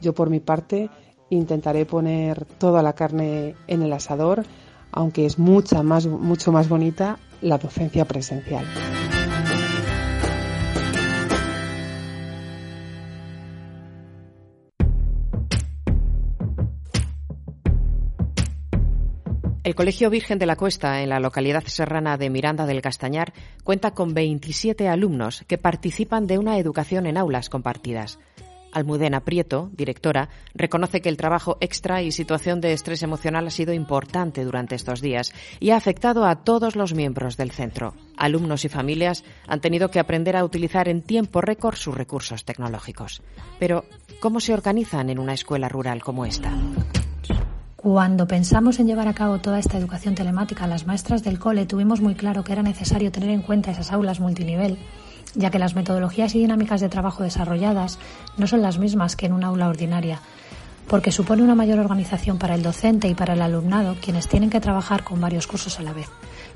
Yo 0.02 0.14
por 0.14 0.30
mi 0.30 0.40
parte 0.40 0.90
intentaré 1.30 1.86
poner 1.86 2.46
toda 2.46 2.84
la 2.84 2.94
carne 2.94 3.56
en 3.68 3.82
el 3.82 3.94
asador, 3.94 4.44
aunque 4.92 5.26
es 5.26 5.40
mucha 5.40 5.84
más, 5.84 6.06
mucho 6.08 6.52
más 6.52 6.70
bonita 6.70 7.18
la 7.42 7.58
docencia 7.58 8.06
presencial. 8.06 8.66
El 19.72 19.76
Colegio 19.76 20.10
Virgen 20.10 20.38
de 20.38 20.46
la 20.46 20.58
Cuesta, 20.58 21.02
en 21.02 21.08
la 21.08 21.22
localidad 21.22 21.64
serrana 21.66 22.18
de 22.18 22.30
Miranda 22.30 22.66
del 22.66 22.82
Castañar, 22.82 23.32
cuenta 23.64 23.92
con 23.92 24.14
27 24.14 24.90
alumnos 24.90 25.46
que 25.48 25.58
participan 25.58 26.28
de 26.28 26.38
una 26.38 26.58
educación 26.58 27.06
en 27.06 27.16
aulas 27.16 27.50
compartidas. 27.50 28.20
Almudena 28.74 29.22
Prieto, 29.22 29.70
directora, 29.72 30.28
reconoce 30.54 31.00
que 31.00 31.08
el 31.08 31.16
trabajo 31.16 31.56
extra 31.62 32.02
y 32.02 32.12
situación 32.12 32.60
de 32.60 32.74
estrés 32.74 33.02
emocional 33.02 33.48
ha 33.48 33.50
sido 33.50 33.72
importante 33.72 34.44
durante 34.44 34.76
estos 34.76 35.00
días 35.00 35.32
y 35.62 35.70
ha 35.70 35.78
afectado 35.78 36.26
a 36.26 36.44
todos 36.44 36.76
los 36.76 36.94
miembros 36.94 37.38
del 37.38 37.52
centro. 37.52 37.94
Alumnos 38.18 38.66
y 38.66 38.68
familias 38.68 39.24
han 39.48 39.62
tenido 39.62 39.90
que 39.90 40.02
aprender 40.02 40.36
a 40.36 40.44
utilizar 40.44 40.90
en 40.90 41.02
tiempo 41.02 41.40
récord 41.40 41.78
sus 41.78 41.96
recursos 41.96 42.44
tecnológicos. 42.44 43.22
Pero, 43.58 43.86
¿cómo 44.20 44.42
se 44.42 44.54
organizan 44.54 45.10
en 45.10 45.18
una 45.18 45.34
escuela 45.34 45.70
rural 45.70 46.04
como 46.04 46.26
esta? 46.26 46.52
Cuando 47.82 48.28
pensamos 48.28 48.80
en 48.80 48.86
llevar 48.86 49.08
a 49.08 49.16
cabo 49.16 49.40
toda 49.40 49.58
esta 49.58 49.76
educación 49.76 50.14
telemática, 50.14 50.68
las 50.68 50.86
maestras 50.86 51.24
del 51.24 51.40
cole 51.40 51.66
tuvimos 51.66 52.00
muy 52.00 52.14
claro 52.14 52.44
que 52.44 52.54
era 52.54 52.62
necesario 52.62 53.12
tener 53.12 53.32
en 53.32 53.42
cuenta 53.42 53.72
esas 53.72 53.92
aulas 53.92 54.20
multinivel, 54.20 54.78
ya 55.34 55.50
que 55.50 55.58
las 55.58 55.74
metodologías 55.74 56.36
y 56.36 56.40
dinámicas 56.40 56.80
de 56.80 56.90
trabajo 56.90 57.24
desarrolladas 57.24 57.98
no 58.38 58.46
son 58.46 58.62
las 58.62 58.78
mismas 58.78 59.16
que 59.16 59.26
en 59.26 59.34
una 59.34 59.48
aula 59.48 59.68
ordinaria, 59.68 60.22
porque 60.92 61.14
supone 61.14 61.42
una 61.42 61.56
mayor 61.56 61.80
organización 61.80 62.38
para 62.38 62.54
el 62.54 62.64
docente 62.64 63.08
y 63.08 63.16
para 63.16 63.34
el 63.34 63.42
alumnado, 63.42 63.96
quienes 64.02 64.28
tienen 64.28 64.50
que 64.50 64.60
trabajar 64.60 65.06
con 65.06 65.22
varios 65.22 65.48
cursos 65.48 65.80
a 65.80 65.84
la 65.84 65.94
vez. 65.94 66.10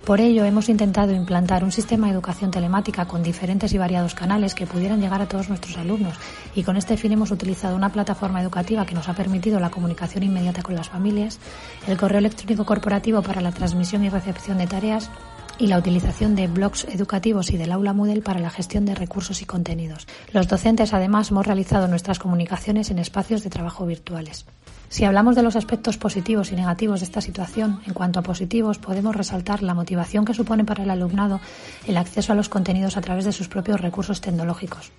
Por 0.04 0.20
ello, 0.20 0.44
hemos 0.44 0.68
intentado 0.68 1.14
implantar 1.14 1.64
un 1.64 1.72
sistema 1.72 2.08
de 2.08 2.14
educación 2.14 2.52
telemática 2.52 3.06
con 3.06 3.24
diferentes 3.24 3.72
y 3.72 3.78
variados 3.78 4.14
canales 4.14 4.54
que 4.54 4.68
pudieran 4.68 5.00
llegar 5.00 5.22
a 5.22 5.30
todos 5.30 5.48
nuestros 5.48 5.78
alumnos 5.78 6.16
y 6.54 6.64
con 6.64 6.76
este 6.76 6.98
fin 6.98 7.14
hemos 7.14 7.32
utilizado 7.32 7.78
una 7.78 7.94
plataforma 7.94 8.42
educativa 8.42 8.86
que 8.86 8.94
nos 8.94 9.08
ha 9.08 9.14
permitido 9.14 9.58
la 9.62 9.70
comunicación 9.70 10.24
inmediata 10.24 10.64
con 10.64 10.76
las 10.76 10.90
familias, 10.90 11.40
el 11.88 11.96
correo 11.96 12.20
electrónico 12.20 12.66
corporativo 12.66 13.22
para 13.22 13.40
la 13.40 13.54
transmisión 13.54 14.04
y 14.04 14.10
recepción 14.10 14.58
de 14.58 14.68
tareas 14.68 15.10
y 15.58 15.68
la 15.68 15.78
utilización 15.78 16.36
de 16.36 16.48
blogs 16.48 16.86
educativos 16.86 17.52
y 17.52 17.58
del 17.58 17.72
aula 17.72 17.94
Moodle 17.94 18.22
para 18.22 18.40
la 18.40 18.50
gestión 18.50 18.86
de 18.86 18.96
recursos 18.96 19.42
y 19.42 19.46
contenidos. 19.46 20.08
Los 20.34 20.48
docentes, 20.48 20.94
además, 20.94 21.32
hemos 21.32 21.46
realizado 21.46 21.88
nuestras 21.88 22.20
comunicaciones 22.20 22.92
en 22.92 23.00
espacios 23.00 23.44
de 23.44 23.50
trabajo 23.50 23.86
virtuales. 23.86 24.46
Si 24.90 25.04
hablamos 25.04 25.36
de 25.36 25.44
los 25.44 25.56
aspectos 25.56 25.98
positivos 25.98 26.52
y 26.52 26.56
negativos 26.56 27.00
de 27.00 27.06
esta 27.06 27.22
situación, 27.22 27.82
en 27.86 27.94
cuanto 27.94 28.20
a 28.20 28.24
positivos, 28.24 28.78
podemos 28.78 29.16
resaltar 29.16 29.64
la 29.64 29.74
motivación 29.74 30.26
que 30.26 30.34
supone 30.34 30.64
para 30.64 30.84
el 30.84 30.90
alumnado 30.90 31.40
el 31.88 31.98
acceso 31.98 32.34
a 32.34 32.36
los 32.36 32.50
contenidos 32.50 32.98
a 32.98 33.02
través 33.02 33.26
de 33.26 33.32
sus 33.32 33.48
propios 33.48 33.82
recursos 33.82 34.22
tecnológicos. 34.22 34.92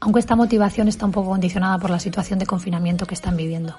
Aunque 0.00 0.20
esta 0.20 0.36
motivación 0.36 0.88
está 0.88 1.06
un 1.06 1.12
poco 1.12 1.30
condicionada 1.30 1.78
por 1.78 1.90
la 1.90 1.98
situación 1.98 2.38
de 2.38 2.46
confinamiento 2.46 3.06
que 3.06 3.14
están 3.14 3.36
viviendo. 3.36 3.76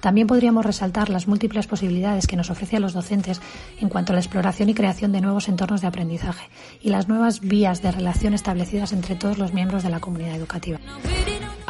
También 0.00 0.26
podríamos 0.26 0.64
resaltar 0.64 1.10
las 1.10 1.28
múltiples 1.28 1.66
posibilidades 1.66 2.26
que 2.26 2.36
nos 2.36 2.50
ofrece 2.50 2.76
a 2.76 2.80
los 2.80 2.92
docentes 2.92 3.40
en 3.80 3.88
cuanto 3.88 4.12
a 4.12 4.14
la 4.14 4.20
exploración 4.20 4.68
y 4.68 4.74
creación 4.74 5.12
de 5.12 5.20
nuevos 5.20 5.48
entornos 5.48 5.80
de 5.80 5.86
aprendizaje 5.86 6.48
y 6.80 6.90
las 6.90 7.08
nuevas 7.08 7.40
vías 7.40 7.82
de 7.82 7.92
relación 7.92 8.34
establecidas 8.34 8.92
entre 8.92 9.16
todos 9.16 9.38
los 9.38 9.52
miembros 9.52 9.82
de 9.82 9.90
la 9.90 10.00
comunidad 10.00 10.34
educativa. 10.36 10.78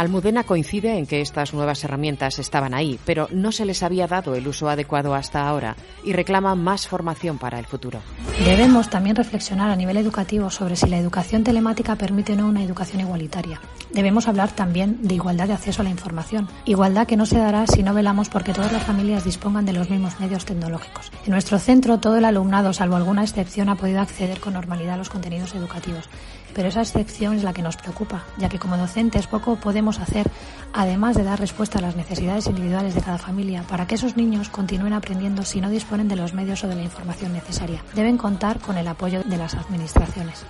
Almudena 0.01 0.45
coincide 0.45 0.97
en 0.97 1.07
que 1.07 1.21
estas 1.21 1.53
nuevas 1.53 1.85
herramientas 1.85 2.39
estaban 2.39 2.73
ahí, 2.73 2.99
pero 3.05 3.29
no 3.33 3.53
se 3.53 3.67
les 3.67 3.83
había 3.83 4.07
dado 4.07 4.35
el 4.35 4.49
uso 4.49 4.71
adecuado 4.71 5.15
hasta 5.15 5.47
ahora 5.47 5.77
y 6.03 6.15
reclama 6.15 6.55
más 6.55 6.89
formación 6.89 7.37
para 7.37 7.59
el 7.59 7.67
futuro. 7.67 8.01
Debemos 8.43 8.89
también 8.89 9.15
reflexionar 9.15 9.69
a 9.69 9.77
nivel 9.77 9.99
educativo 9.99 10.49
sobre 10.49 10.75
si 10.75 10.89
la 10.89 10.97
educación 10.97 11.45
telemática 11.45 11.97
permite 11.97 12.33
o 12.33 12.37
no 12.37 12.47
una 12.47 12.65
educación 12.65 13.03
igualitaria. 13.03 13.61
Debemos 13.93 14.27
hablar 14.27 14.53
también 14.53 15.01
de 15.03 15.17
igualdad 15.17 15.49
de 15.49 15.53
acceso 15.53 15.83
a 15.83 15.85
la 15.85 15.91
información, 15.91 16.49
igualdad 16.65 17.07
que 17.07 17.19
no 17.19 17.27
se 17.27 17.37
dará 17.37 17.67
si 17.67 17.83
no 17.83 17.93
velamos 17.93 18.31
porque 18.31 18.55
todas 18.55 18.73
las 18.73 18.85
familias 18.85 19.25
dispongan 19.25 19.67
de 19.67 19.75
los 19.75 19.91
mismos 19.91 20.19
medios 20.19 20.47
tecnológicos. 20.47 21.13
En 21.27 21.33
nuestro 21.33 21.59
centro 21.59 22.01
todo 22.01 22.17
el 22.17 22.25
alumnado, 22.25 22.73
salvo 22.73 22.97
alguna 22.97 23.23
excepción, 23.23 23.69
ha 23.69 23.77
podido 23.77 24.01
acceder 24.01 24.41
con 24.41 24.55
normalidad 24.55 24.95
a 24.95 24.97
los 24.97 25.11
contenidos 25.11 25.55
educativos 25.55 26.09
pero 26.55 26.69
esa 26.69 26.83
excepción 26.83 27.35
es 27.35 27.43
la 27.43 27.53
que 27.53 27.63
nos 27.63 27.77
preocupa, 27.77 28.25
ya 28.39 28.49
que 28.49 28.59
como 28.59 28.77
docentes 28.77 29.27
poco 29.27 29.57
podemos 29.57 29.99
hacer, 29.99 30.31
además 30.73 31.17
de 31.17 31.25
dar 31.25 31.39
respuesta 31.39 31.79
a 31.79 31.83
las 31.83 31.97
necesidades 31.97 32.47
individuales 32.47 32.95
de 32.95 33.03
cada 33.03 33.19
familia, 33.19 33.63
para 33.63 33.87
que 33.87 33.95
esos 33.95 34.17
niños 34.17 34.49
continúen 34.49 34.93
aprendiendo 34.93 35.45
si 35.45 35.61
no 35.61 35.71
disponen 35.71 36.09
de 36.09 36.17
los 36.17 36.35
medios 36.35 36.63
o 36.65 36.69
de 36.69 36.75
la 36.75 36.83
información 36.83 37.33
necesaria. 37.33 37.83
Deben 37.95 38.17
contar 38.17 38.61
con 38.61 38.77
el 38.77 38.89
apoyo 38.89 39.23
de 39.23 39.37
las 39.37 39.55
administraciones. 39.55 40.45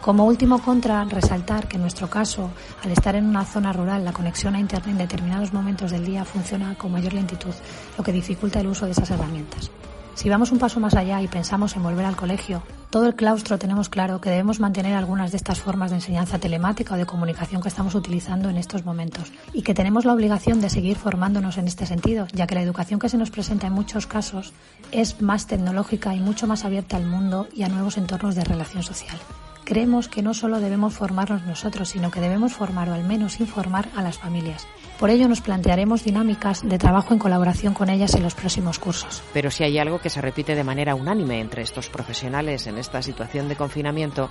Como 0.00 0.24
último 0.24 0.62
contra, 0.62 1.04
resaltar 1.04 1.66
que 1.66 1.76
en 1.76 1.82
nuestro 1.82 2.08
caso, 2.08 2.50
al 2.84 2.92
estar 2.92 3.16
en 3.16 3.26
una 3.26 3.44
zona 3.44 3.72
rural, 3.72 4.04
la 4.04 4.12
conexión 4.12 4.54
a 4.54 4.60
Internet 4.60 4.92
en 4.92 4.98
determinados 4.98 5.52
momentos 5.52 5.90
del 5.90 6.04
día 6.04 6.24
funciona 6.24 6.76
con 6.76 6.92
mayor 6.92 7.12
lentitud, 7.12 7.54
lo 7.98 8.04
que 8.04 8.12
dificulta 8.12 8.60
el 8.60 8.68
uso 8.68 8.86
de 8.86 8.92
esas 8.92 9.10
herramientas. 9.10 9.70
Si 10.16 10.30
vamos 10.30 10.50
un 10.50 10.58
paso 10.58 10.80
más 10.80 10.94
allá 10.94 11.20
y 11.20 11.28
pensamos 11.28 11.76
en 11.76 11.82
volver 11.82 12.06
al 12.06 12.16
colegio, 12.16 12.62
todo 12.88 13.06
el 13.06 13.14
claustro 13.14 13.58
tenemos 13.58 13.90
claro 13.90 14.18
que 14.18 14.30
debemos 14.30 14.60
mantener 14.60 14.94
algunas 14.94 15.30
de 15.30 15.36
estas 15.36 15.60
formas 15.60 15.90
de 15.90 15.96
enseñanza 15.96 16.38
telemática 16.38 16.94
o 16.94 16.96
de 16.96 17.04
comunicación 17.04 17.60
que 17.60 17.68
estamos 17.68 17.94
utilizando 17.94 18.48
en 18.48 18.56
estos 18.56 18.86
momentos 18.86 19.30
y 19.52 19.60
que 19.60 19.74
tenemos 19.74 20.06
la 20.06 20.14
obligación 20.14 20.62
de 20.62 20.70
seguir 20.70 20.96
formándonos 20.96 21.58
en 21.58 21.66
este 21.66 21.84
sentido, 21.84 22.28
ya 22.32 22.46
que 22.46 22.54
la 22.54 22.62
educación 22.62 22.98
que 22.98 23.10
se 23.10 23.18
nos 23.18 23.30
presenta 23.30 23.66
en 23.66 23.74
muchos 23.74 24.06
casos 24.06 24.54
es 24.90 25.20
más 25.20 25.46
tecnológica 25.48 26.14
y 26.14 26.20
mucho 26.20 26.46
más 26.46 26.64
abierta 26.64 26.96
al 26.96 27.04
mundo 27.04 27.46
y 27.54 27.64
a 27.64 27.68
nuevos 27.68 27.98
entornos 27.98 28.34
de 28.34 28.44
relación 28.44 28.82
social. 28.82 29.18
Creemos 29.64 30.08
que 30.08 30.22
no 30.22 30.32
solo 30.32 30.60
debemos 30.60 30.94
formarnos 30.94 31.42
nosotros, 31.42 31.90
sino 31.90 32.10
que 32.10 32.20
debemos 32.20 32.54
formar 32.54 32.88
o 32.88 32.94
al 32.94 33.04
menos 33.04 33.38
informar 33.38 33.90
a 33.94 34.00
las 34.00 34.16
familias 34.16 34.66
por 34.98 35.10
ello 35.10 35.28
nos 35.28 35.40
plantearemos 35.40 36.04
dinámicas 36.04 36.62
de 36.66 36.78
trabajo 36.78 37.12
en 37.12 37.18
colaboración 37.18 37.74
con 37.74 37.90
ellas 37.90 38.14
en 38.14 38.22
los 38.22 38.34
próximos 38.34 38.78
cursos. 38.78 39.22
Pero 39.32 39.50
si 39.50 39.64
hay 39.64 39.78
algo 39.78 40.00
que 40.00 40.10
se 40.10 40.20
repite 40.20 40.54
de 40.54 40.64
manera 40.64 40.94
unánime 40.94 41.40
entre 41.40 41.62
estos 41.62 41.88
profesionales 41.88 42.66
en 42.66 42.78
esta 42.78 43.02
situación 43.02 43.48
de 43.48 43.56
confinamiento, 43.56 44.30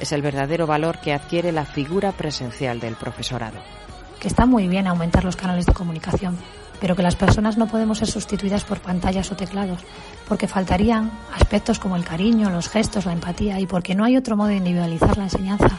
es 0.00 0.12
el 0.12 0.22
verdadero 0.22 0.66
valor 0.66 1.00
que 1.00 1.12
adquiere 1.12 1.52
la 1.52 1.64
figura 1.64 2.12
presencial 2.12 2.80
del 2.80 2.96
profesorado. 2.96 3.58
Que 4.20 4.28
está 4.28 4.46
muy 4.46 4.66
bien 4.66 4.86
aumentar 4.86 5.24
los 5.24 5.36
canales 5.36 5.66
de 5.66 5.74
comunicación, 5.74 6.38
pero 6.80 6.96
que 6.96 7.02
las 7.02 7.16
personas 7.16 7.56
no 7.56 7.66
podemos 7.66 7.98
ser 7.98 8.08
sustituidas 8.08 8.64
por 8.64 8.80
pantallas 8.80 9.30
o 9.30 9.36
teclados, 9.36 9.80
porque 10.26 10.48
faltarían 10.48 11.10
aspectos 11.34 11.78
como 11.78 11.96
el 11.96 12.04
cariño, 12.04 12.50
los 12.50 12.68
gestos, 12.68 13.06
la 13.06 13.12
empatía 13.12 13.60
y 13.60 13.66
porque 13.66 13.94
no 13.94 14.04
hay 14.04 14.16
otro 14.16 14.36
modo 14.36 14.48
de 14.48 14.56
individualizar 14.56 15.16
la 15.18 15.24
enseñanza, 15.24 15.78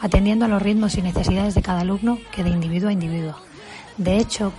atendiendo 0.00 0.44
a 0.44 0.48
los 0.48 0.62
ritmos 0.62 0.96
y 0.96 1.02
necesidades 1.02 1.54
de 1.54 1.62
cada 1.62 1.80
alumno 1.80 2.18
que 2.32 2.44
de 2.44 2.50
individuo 2.50 2.88
a 2.88 2.92
individuo. 2.92 3.36
De 3.98 4.16
hecho, 4.16 4.52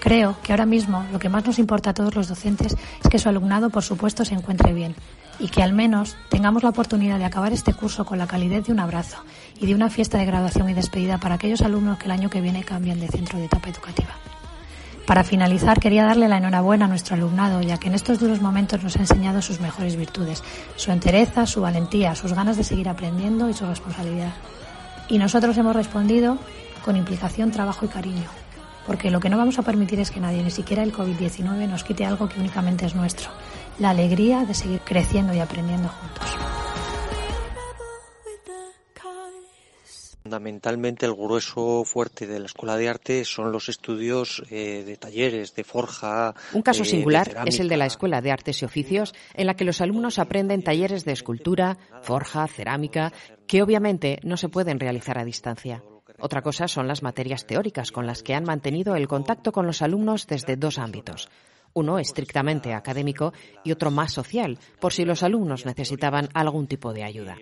creo 0.00 0.36
que 0.42 0.52
ahora 0.52 0.66
mismo 0.66 1.04
lo 1.12 1.18
que 1.18 1.28
más 1.28 1.44
nos 1.44 1.58
importa 1.58 1.90
a 1.90 1.94
todos 1.94 2.14
los 2.14 2.28
docentes 2.28 2.76
es 3.02 3.10
que 3.10 3.18
su 3.18 3.28
alumnado, 3.28 3.70
por 3.70 3.82
supuesto, 3.82 4.24
se 4.24 4.34
encuentre 4.34 4.72
bien 4.72 4.94
y 5.40 5.48
que 5.48 5.62
al 5.62 5.72
menos 5.72 6.16
tengamos 6.28 6.62
la 6.62 6.68
oportunidad 6.68 7.18
de 7.18 7.24
acabar 7.24 7.52
este 7.52 7.74
curso 7.74 8.04
con 8.04 8.18
la 8.18 8.26
calidez 8.26 8.66
de 8.66 8.72
un 8.72 8.78
abrazo 8.78 9.18
y 9.60 9.66
de 9.66 9.74
una 9.74 9.90
fiesta 9.90 10.18
de 10.18 10.26
graduación 10.26 10.70
y 10.70 10.74
despedida 10.74 11.18
para 11.18 11.34
aquellos 11.34 11.60
alumnos 11.62 11.98
que 11.98 12.04
el 12.04 12.12
año 12.12 12.30
que 12.30 12.40
viene 12.40 12.62
cambien 12.62 13.00
de 13.00 13.08
centro 13.08 13.38
de 13.38 13.46
etapa 13.46 13.68
educativa. 13.68 14.14
Para 15.06 15.24
finalizar, 15.24 15.80
quería 15.80 16.04
darle 16.04 16.28
la 16.28 16.38
enhorabuena 16.38 16.86
a 16.86 16.88
nuestro 16.88 17.14
alumnado, 17.14 17.60
ya 17.60 17.76
que 17.76 17.88
en 17.88 17.94
estos 17.94 18.20
duros 18.20 18.40
momentos 18.40 18.82
nos 18.82 18.96
ha 18.96 19.00
enseñado 19.00 19.42
sus 19.42 19.60
mejores 19.60 19.96
virtudes, 19.96 20.42
su 20.76 20.92
entereza, 20.92 21.46
su 21.46 21.60
valentía, 21.60 22.14
sus 22.14 22.32
ganas 22.32 22.56
de 22.56 22.64
seguir 22.64 22.88
aprendiendo 22.88 23.50
y 23.50 23.54
su 23.54 23.66
responsabilidad. 23.66 24.32
Y 25.08 25.18
nosotros 25.18 25.58
hemos 25.58 25.76
respondido 25.76 26.38
con 26.84 26.96
implicación, 26.96 27.50
trabajo 27.50 27.84
y 27.84 27.88
cariño, 27.88 28.30
porque 28.86 29.10
lo 29.10 29.20
que 29.20 29.28
no 29.28 29.38
vamos 29.38 29.58
a 29.58 29.62
permitir 29.62 30.00
es 30.00 30.10
que 30.10 30.20
nadie, 30.20 30.42
ni 30.42 30.50
siquiera 30.50 30.82
el 30.82 30.92
COVID-19, 30.92 31.68
nos 31.68 31.84
quite 31.84 32.04
algo 32.04 32.28
que 32.28 32.38
únicamente 32.38 32.86
es 32.86 32.94
nuestro, 32.94 33.30
la 33.78 33.90
alegría 33.90 34.44
de 34.44 34.54
seguir 34.54 34.80
creciendo 34.80 35.34
y 35.34 35.40
aprendiendo 35.40 35.88
juntos. 35.88 36.36
Fundamentalmente 40.24 41.04
el 41.04 41.12
grueso 41.12 41.84
fuerte 41.84 42.26
de 42.26 42.40
la 42.40 42.46
Escuela 42.46 42.78
de 42.78 42.88
Arte 42.88 43.26
son 43.26 43.52
los 43.52 43.68
estudios 43.68 44.42
eh, 44.50 44.82
de 44.86 44.96
talleres, 44.96 45.54
de 45.54 45.64
forja. 45.64 46.34
Un 46.54 46.62
caso 46.62 46.82
eh, 46.82 46.86
singular 46.86 47.42
es 47.44 47.60
el 47.60 47.68
de 47.68 47.76
la 47.76 47.84
Escuela 47.84 48.22
de 48.22 48.32
Artes 48.32 48.62
y 48.62 48.64
Oficios, 48.64 49.14
en 49.34 49.46
la 49.46 49.54
que 49.54 49.66
los 49.66 49.82
alumnos 49.82 50.18
aprenden 50.18 50.62
talleres 50.62 51.04
de 51.04 51.12
escultura, 51.12 51.76
forja, 52.00 52.46
cerámica, 52.46 53.12
que 53.46 53.62
obviamente 53.62 54.18
no 54.22 54.38
se 54.38 54.48
pueden 54.48 54.80
realizar 54.80 55.18
a 55.18 55.26
distancia. 55.26 55.82
Otra 56.18 56.42
cosa 56.42 56.68
son 56.68 56.86
las 56.86 57.02
materias 57.02 57.46
teóricas 57.46 57.90
con 57.90 58.06
las 58.06 58.22
que 58.22 58.34
han 58.34 58.44
mantenido 58.44 58.94
el 58.94 59.08
contacto 59.08 59.52
con 59.52 59.66
los 59.66 59.82
alumnos 59.82 60.26
desde 60.26 60.56
dos 60.56 60.78
ámbitos. 60.78 61.28
Uno 61.76 61.98
estrictamente 61.98 62.72
académico 62.72 63.32
y 63.64 63.72
otro 63.72 63.90
más 63.90 64.12
social, 64.12 64.58
por 64.80 64.92
si 64.92 65.04
los 65.04 65.24
alumnos 65.24 65.66
necesitaban 65.66 66.28
algún 66.32 66.68
tipo 66.68 66.92
de 66.92 67.02
ayuda. 67.02 67.36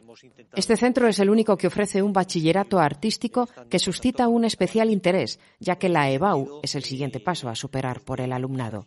Este 0.55 0.79
centro 0.79 1.07
es 1.07 1.19
el 1.19 1.29
único 1.29 1.59
que 1.59 1.67
ofrece 1.67 2.01
un 2.01 2.15
bachillerato 2.15 2.79
artístico 2.79 3.47
que 3.69 3.79
suscita 3.79 4.29
un 4.29 4.47
especial 4.47 4.91
interés, 4.91 5.39
ya 5.61 5.77
que 5.77 5.91
la 5.91 6.11
EBAU 6.11 6.61
es 6.63 6.75
el 6.75 6.83
siguiente 6.83 7.21
paso 7.21 7.51
a 7.51 7.55
superar 7.55 8.01
por 8.01 8.23
el 8.23 8.33
alumnado. 8.33 8.87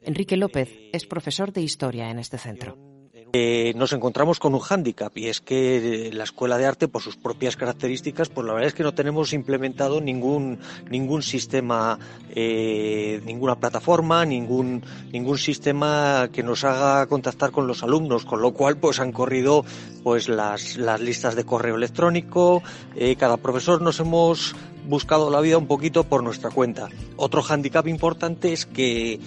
Enrique 0.00 0.38
López 0.38 0.70
es 0.92 1.06
profesor 1.06 1.52
de 1.52 1.60
historia 1.60 2.10
en 2.10 2.18
este 2.18 2.38
centro. 2.38 2.97
Eh, 3.34 3.74
nos 3.76 3.92
encontramos 3.92 4.38
con 4.38 4.54
un 4.54 4.60
hándicap 4.60 5.14
y 5.18 5.26
es 5.26 5.42
que 5.42 6.10
la 6.14 6.24
escuela 6.24 6.56
de 6.56 6.64
arte, 6.64 6.88
por 6.88 7.02
sus 7.02 7.16
propias 7.16 7.56
características, 7.56 8.30
pues 8.30 8.46
la 8.46 8.54
verdad 8.54 8.68
es 8.68 8.74
que 8.74 8.82
no 8.82 8.94
tenemos 8.94 9.34
implementado 9.34 10.00
ningún 10.00 10.58
ningún 10.90 11.22
sistema, 11.22 11.98
eh, 12.30 13.20
ninguna 13.26 13.56
plataforma, 13.56 14.24
ningún 14.24 14.82
ningún 15.12 15.36
sistema 15.36 16.30
que 16.32 16.42
nos 16.42 16.64
haga 16.64 17.06
contactar 17.06 17.50
con 17.50 17.66
los 17.66 17.82
alumnos, 17.82 18.24
con 18.24 18.40
lo 18.40 18.54
cual 18.54 18.78
pues 18.78 18.98
han 18.98 19.12
corrido 19.12 19.62
pues 20.02 20.30
las 20.30 20.78
las 20.78 20.98
listas 20.98 21.36
de 21.36 21.44
correo 21.44 21.76
electrónico. 21.76 22.62
Eh, 22.96 23.16
cada 23.16 23.36
profesor 23.36 23.82
nos 23.82 24.00
hemos 24.00 24.56
buscado 24.86 25.30
la 25.30 25.40
vida 25.40 25.58
un 25.58 25.66
poquito 25.66 26.04
por 26.04 26.22
nuestra 26.22 26.48
cuenta. 26.48 26.88
Otro 27.16 27.42
hándicap 27.42 27.86
importante 27.88 28.54
es 28.54 28.64
que 28.64 29.20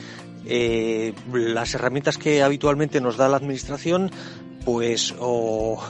eh, 0.46 1.14
las 1.34 1.74
herramientas 1.74 2.18
que 2.18 2.44
habitualmente 2.44 3.02
nos 3.02 3.18
da 3.18 3.30
la 3.30 3.38
administración 3.38 4.12
pues 4.66 5.16
o, 5.20 5.82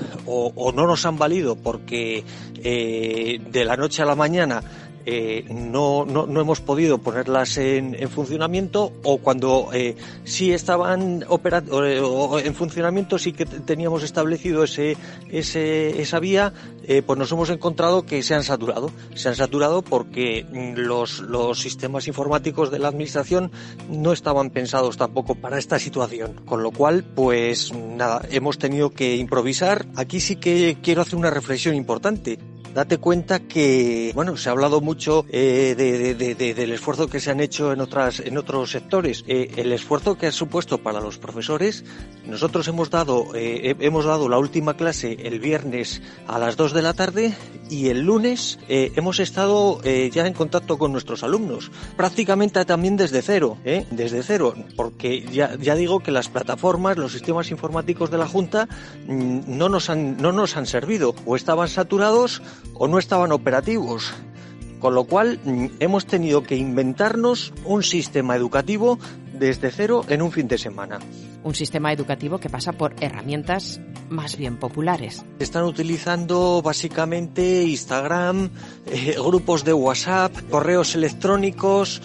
no 0.74 0.88
nos 0.88 1.06
han 1.06 1.18
valido 1.18 1.56
porque 1.56 2.24
eh, 2.64 3.42
de 3.52 3.66
la 3.66 3.76
noche 3.76 4.02
a 4.02 4.06
la 4.06 4.16
mañana 4.16 4.64
eh, 5.06 5.46
no, 5.50 6.06
no, 6.06 6.26
no, 6.26 6.42
hemos 6.42 6.62
podido 6.62 6.98
ponerlas 6.98 7.58
en, 7.58 7.96
en 7.96 8.10
funcionamiento 8.10 8.92
o 9.04 9.18
cuando 9.18 9.70
eh, 9.74 9.96
sí 10.24 10.52
estaban 10.52 11.26
o 11.28 12.40
en 12.40 12.56
funcionamiento, 12.56 13.18
sí 13.18 13.34
que 13.34 13.46
teníamos 13.46 14.04
establecido 14.04 14.64
ese, 14.64 14.98
ese, 15.30 16.02
esa 16.02 16.20
vía, 16.20 16.54
eh, 16.84 17.02
pues 17.02 17.18
nos 17.18 17.32
hemos 17.32 17.50
encontrado 17.50 18.06
que 18.06 18.24
se 18.24 18.36
han 18.36 18.44
saturado. 18.44 18.92
Se 19.16 19.30
han 19.30 19.36
saturado 19.36 19.82
porque 19.82 20.46
los, 20.76 21.20
los 21.20 21.60
sistemas 21.60 22.08
informáticos 22.08 22.72
de 22.72 22.80
la 22.80 22.90
administración 22.90 23.52
no 23.90 24.12
estaban 24.14 24.50
pensados 24.50 24.98
tampoco 24.98 25.36
para 25.36 25.58
esta 25.58 25.80
situación. 25.80 26.42
Con 26.46 26.64
lo 26.64 26.72
cual, 26.72 27.04
pues 27.04 27.74
nada, 27.74 28.22
hemos 28.32 28.58
tenido 28.58 28.92
que 28.92 29.16
improvisar. 29.16 29.86
Aquí 29.96 30.20
sí 30.20 30.36
que 30.36 30.78
quiero 30.82 31.02
hacer 31.02 31.18
una 31.18 31.30
reflexión 31.30 31.76
importante 31.76 32.40
date 32.74 32.98
cuenta 32.98 33.40
que, 33.40 34.12
bueno, 34.16 34.38
se 34.38 34.50
ha 34.50 34.52
hablado 34.52 34.82
mucho 34.82 35.26
eh, 35.30 35.76
del 35.76 36.72
esfuerzo 36.72 37.08
que 37.08 37.20
se 37.20 37.32
han 37.32 37.40
hecho 37.40 37.74
en 37.74 37.82
otras, 37.82 38.20
en 38.20 38.38
otros 38.38 38.72
sectores. 38.72 39.24
Eh, 39.28 39.52
el 39.58 39.72
esfuerzo 39.72 40.18
que 40.18 40.28
ha 40.28 40.32
supuesto 40.32 40.78
para 40.78 41.00
los 41.02 41.18
profesores, 41.18 41.84
nosotros 42.26 42.68
hemos 42.68 42.90
dado, 42.90 43.28
eh, 43.36 43.76
hemos 43.80 44.06
dado 44.06 44.30
la 44.30 44.38
última 44.38 44.76
clase 44.76 45.18
el 45.24 45.40
viernes 45.40 46.02
a 46.28 46.40
las 46.40 46.58
2 46.58 46.74
de 46.74 46.82
la 46.82 46.94
tarde 46.94 47.36
y 47.70 47.90
el 47.90 48.02
lunes 48.02 48.60
hemos 48.68 49.20
estado 49.20 49.82
ya 49.84 50.28
en 50.28 50.34
contacto 50.34 50.78
con 50.78 50.92
nuestros 50.92 51.24
alumnos, 51.24 51.72
prácticamente 51.96 52.64
también 52.66 52.98
desde 52.98 53.22
cero, 53.22 53.58
desde 53.64 54.24
cero, 54.24 54.54
porque 54.76 55.22
ya, 55.32 55.56
ya 55.58 55.76
digo 55.76 56.02
que 56.02 56.12
las 56.12 56.28
plataformas, 56.28 56.98
los 56.98 57.14
sistemas 57.14 57.50
informáticos 57.50 58.12
de 58.12 58.18
la 58.18 58.28
Junta 58.28 58.68
mm, 59.08 59.42
no 59.48 59.70
nos 59.70 59.90
han, 59.90 60.18
no 60.18 60.32
nos 60.32 60.58
han 60.58 60.66
servido 60.66 61.16
o 61.26 61.36
estaban 61.36 61.70
saturados 61.70 62.42
o 62.74 62.88
no 62.88 63.00
estaban 63.00 63.32
operativos. 63.32 64.14
Con 64.80 64.96
lo 64.96 65.04
cual 65.04 65.40
mm, 65.44 65.66
hemos 65.80 66.06
tenido 66.06 66.44
que 66.44 66.56
inventarnos 66.56 67.54
un 67.66 67.84
sistema 67.84 68.36
educativo 68.36 68.98
desde 69.34 69.72
cero 69.72 70.06
en 70.08 70.22
un 70.22 70.32
fin 70.32 70.48
de 70.48 70.58
semana. 70.58 71.00
Un 71.44 71.56
sistema 71.56 71.92
educativo 71.92 72.40
que 72.40 72.50
pasa 72.50 72.72
por 72.74 72.96
herramientas 73.02 73.82
más 74.10 74.38
bien 74.38 74.58
populares. 74.58 75.26
Están 75.40 75.64
utilizando 75.64 76.62
básicamente 76.62 77.64
Instagram, 77.64 78.50
eh, 78.86 79.16
grupos 79.18 79.64
de 79.64 79.74
WhatsApp, 79.74 80.32
correos 80.50 80.94
electrónicos, 80.94 82.02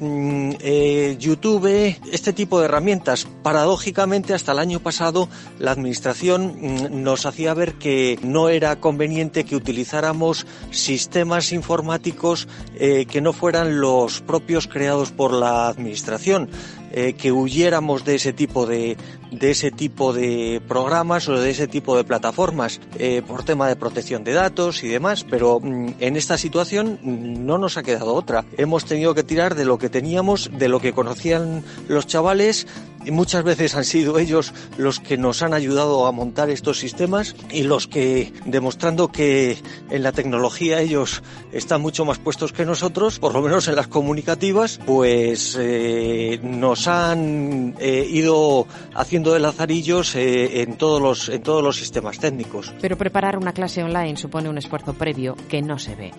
eh, 0.00 1.16
YouTube, 1.18 1.96
este 2.10 2.32
tipo 2.32 2.58
de 2.58 2.66
herramientas. 2.66 3.26
Paradójicamente, 3.42 4.34
hasta 4.34 4.52
el 4.52 4.58
año 4.58 4.80
pasado, 4.80 5.28
la 5.58 5.72
administración 5.72 6.56
mm, 6.60 7.02
nos 7.02 7.26
hacía 7.26 7.54
ver 7.54 7.74
que 7.74 8.18
no 8.22 8.48
era 8.48 8.80
conveniente 8.80 9.44
que 9.44 9.56
utilizáramos 9.56 10.46
sistemas 10.70 11.52
informáticos 11.52 12.48
eh, 12.74 13.06
que 13.06 13.20
no 13.20 13.32
fueran 13.32 13.80
los 13.80 14.20
propios 14.20 14.66
creados 14.66 15.10
por 15.10 15.32
la 15.32 15.68
administración. 15.68 16.48
Eh, 16.92 17.14
que 17.14 17.30
huyéramos 17.30 18.04
de 18.04 18.16
ese 18.16 18.32
tipo 18.32 18.66
de, 18.66 18.96
de 19.30 19.50
ese 19.52 19.70
tipo 19.70 20.12
de 20.12 20.60
programas 20.66 21.28
o 21.28 21.38
de 21.38 21.50
ese 21.50 21.68
tipo 21.68 21.96
de 21.96 22.04
plataformas 22.04 22.80
eh, 22.98 23.22
por 23.26 23.44
tema 23.44 23.68
de 23.68 23.76
protección 23.76 24.24
de 24.24 24.32
datos 24.32 24.82
y 24.82 24.88
demás, 24.88 25.24
pero 25.28 25.60
mm, 25.60 25.94
en 26.00 26.16
esta 26.16 26.36
situación 26.36 26.98
mm, 27.02 27.46
no 27.46 27.58
nos 27.58 27.76
ha 27.76 27.82
quedado 27.82 28.14
otra. 28.14 28.44
Hemos 28.56 28.84
tenido 28.84 29.14
que 29.14 29.22
tirar 29.22 29.54
de 29.54 29.64
lo 29.64 29.78
que 29.78 29.88
teníamos, 29.88 30.50
de 30.52 30.68
lo 30.68 30.80
que 30.80 30.92
conocían 30.92 31.62
los 31.88 32.06
chavales 32.06 32.66
muchas 33.08 33.44
veces 33.44 33.74
han 33.74 33.84
sido 33.84 34.18
ellos 34.18 34.52
los 34.76 35.00
que 35.00 35.16
nos 35.16 35.42
han 35.42 35.54
ayudado 35.54 36.06
a 36.06 36.12
montar 36.12 36.50
estos 36.50 36.78
sistemas 36.78 37.34
y 37.50 37.62
los 37.62 37.86
que, 37.86 38.32
demostrando 38.44 39.08
que 39.08 39.58
en 39.90 40.02
la 40.02 40.12
tecnología 40.12 40.80
ellos 40.80 41.22
están 41.52 41.80
mucho 41.80 42.04
más 42.04 42.18
puestos 42.18 42.52
que 42.52 42.66
nosotros, 42.66 43.18
por 43.18 43.32
lo 43.32 43.42
menos 43.42 43.68
en 43.68 43.76
las 43.76 43.88
comunicativas, 43.88 44.78
pues 44.84 45.56
eh, 45.58 46.38
nos 46.42 46.88
han 46.88 47.74
eh, 47.78 48.06
ido 48.10 48.66
haciendo 48.94 49.32
de 49.32 49.40
lazarillos 49.40 50.14
eh, 50.16 50.62
en, 50.62 50.76
todos 50.76 51.00
los, 51.00 51.28
en 51.28 51.42
todos 51.42 51.62
los 51.62 51.76
sistemas 51.76 52.18
técnicos. 52.18 52.74
Pero 52.80 52.96
preparar 52.96 53.36
una 53.36 53.52
clase 53.52 53.82
online 53.82 54.16
supone 54.16 54.48
un 54.48 54.58
esfuerzo 54.58 54.94
previo 54.94 55.36
que 55.48 55.62
no 55.62 55.78
se 55.78 55.94
ve. 55.94 56.10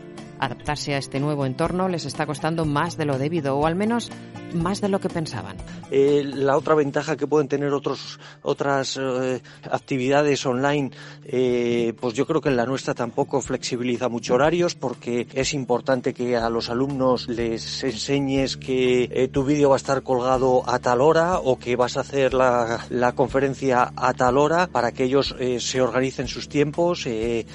Adaptarse 0.42 0.96
a 0.96 0.98
este 0.98 1.20
nuevo 1.20 1.46
entorno 1.46 1.88
les 1.88 2.06
está 2.06 2.26
costando 2.26 2.66
más 2.66 2.98
de 2.98 3.06
lo 3.06 3.20
debido, 3.20 3.58
o 3.58 3.68
al 3.68 3.76
menos 3.76 4.10
más 4.54 4.82
de 4.82 4.90
lo 4.90 5.00
que 5.00 5.08
pensaban. 5.08 5.56
Eh, 5.92 6.24
la 6.26 6.58
otra 6.58 6.74
ventaja 6.76 7.18
que 7.18 7.28
pueden 7.28 7.48
tener 7.48 7.74
otros, 7.74 8.20
otras 8.42 8.98
eh, 9.00 9.42
actividades 9.70 10.46
online, 10.46 10.92
eh, 11.26 11.94
pues 12.00 12.14
yo 12.14 12.26
creo 12.26 12.42
que 12.42 12.50
en 12.50 12.58
la 12.58 12.66
nuestra 12.66 12.94
tampoco 12.94 13.42
flexibiliza 13.42 14.10
mucho 14.10 14.36
horarios 14.36 14.76
porque 14.76 15.28
es 15.34 15.54
importante 15.54 16.14
que 16.14 16.38
a 16.38 16.50
los 16.50 16.70
alumnos 16.70 17.28
les 17.28 17.84
enseñes 17.84 18.58
que 18.58 19.30
tu 19.32 19.44
vídeo 19.44 19.70
va 19.70 19.76
a 19.76 19.78
estar 19.78 20.02
colgado 20.02 20.68
a 20.68 20.80
tal 20.80 21.02
hora 21.02 21.40
o 21.40 21.60
que 21.60 21.76
vas 21.76 21.98
a 21.98 22.02
hacer 22.02 22.34
la, 22.34 22.86
la 22.90 23.12
conferencia 23.14 23.92
a 23.96 24.14
tal 24.14 24.38
hora 24.38 24.68
para 24.68 24.92
que 24.92 25.04
ellos 25.04 25.36
se 25.60 25.82
organicen 25.82 26.28
sus 26.28 26.50
tiempos, 26.50 27.06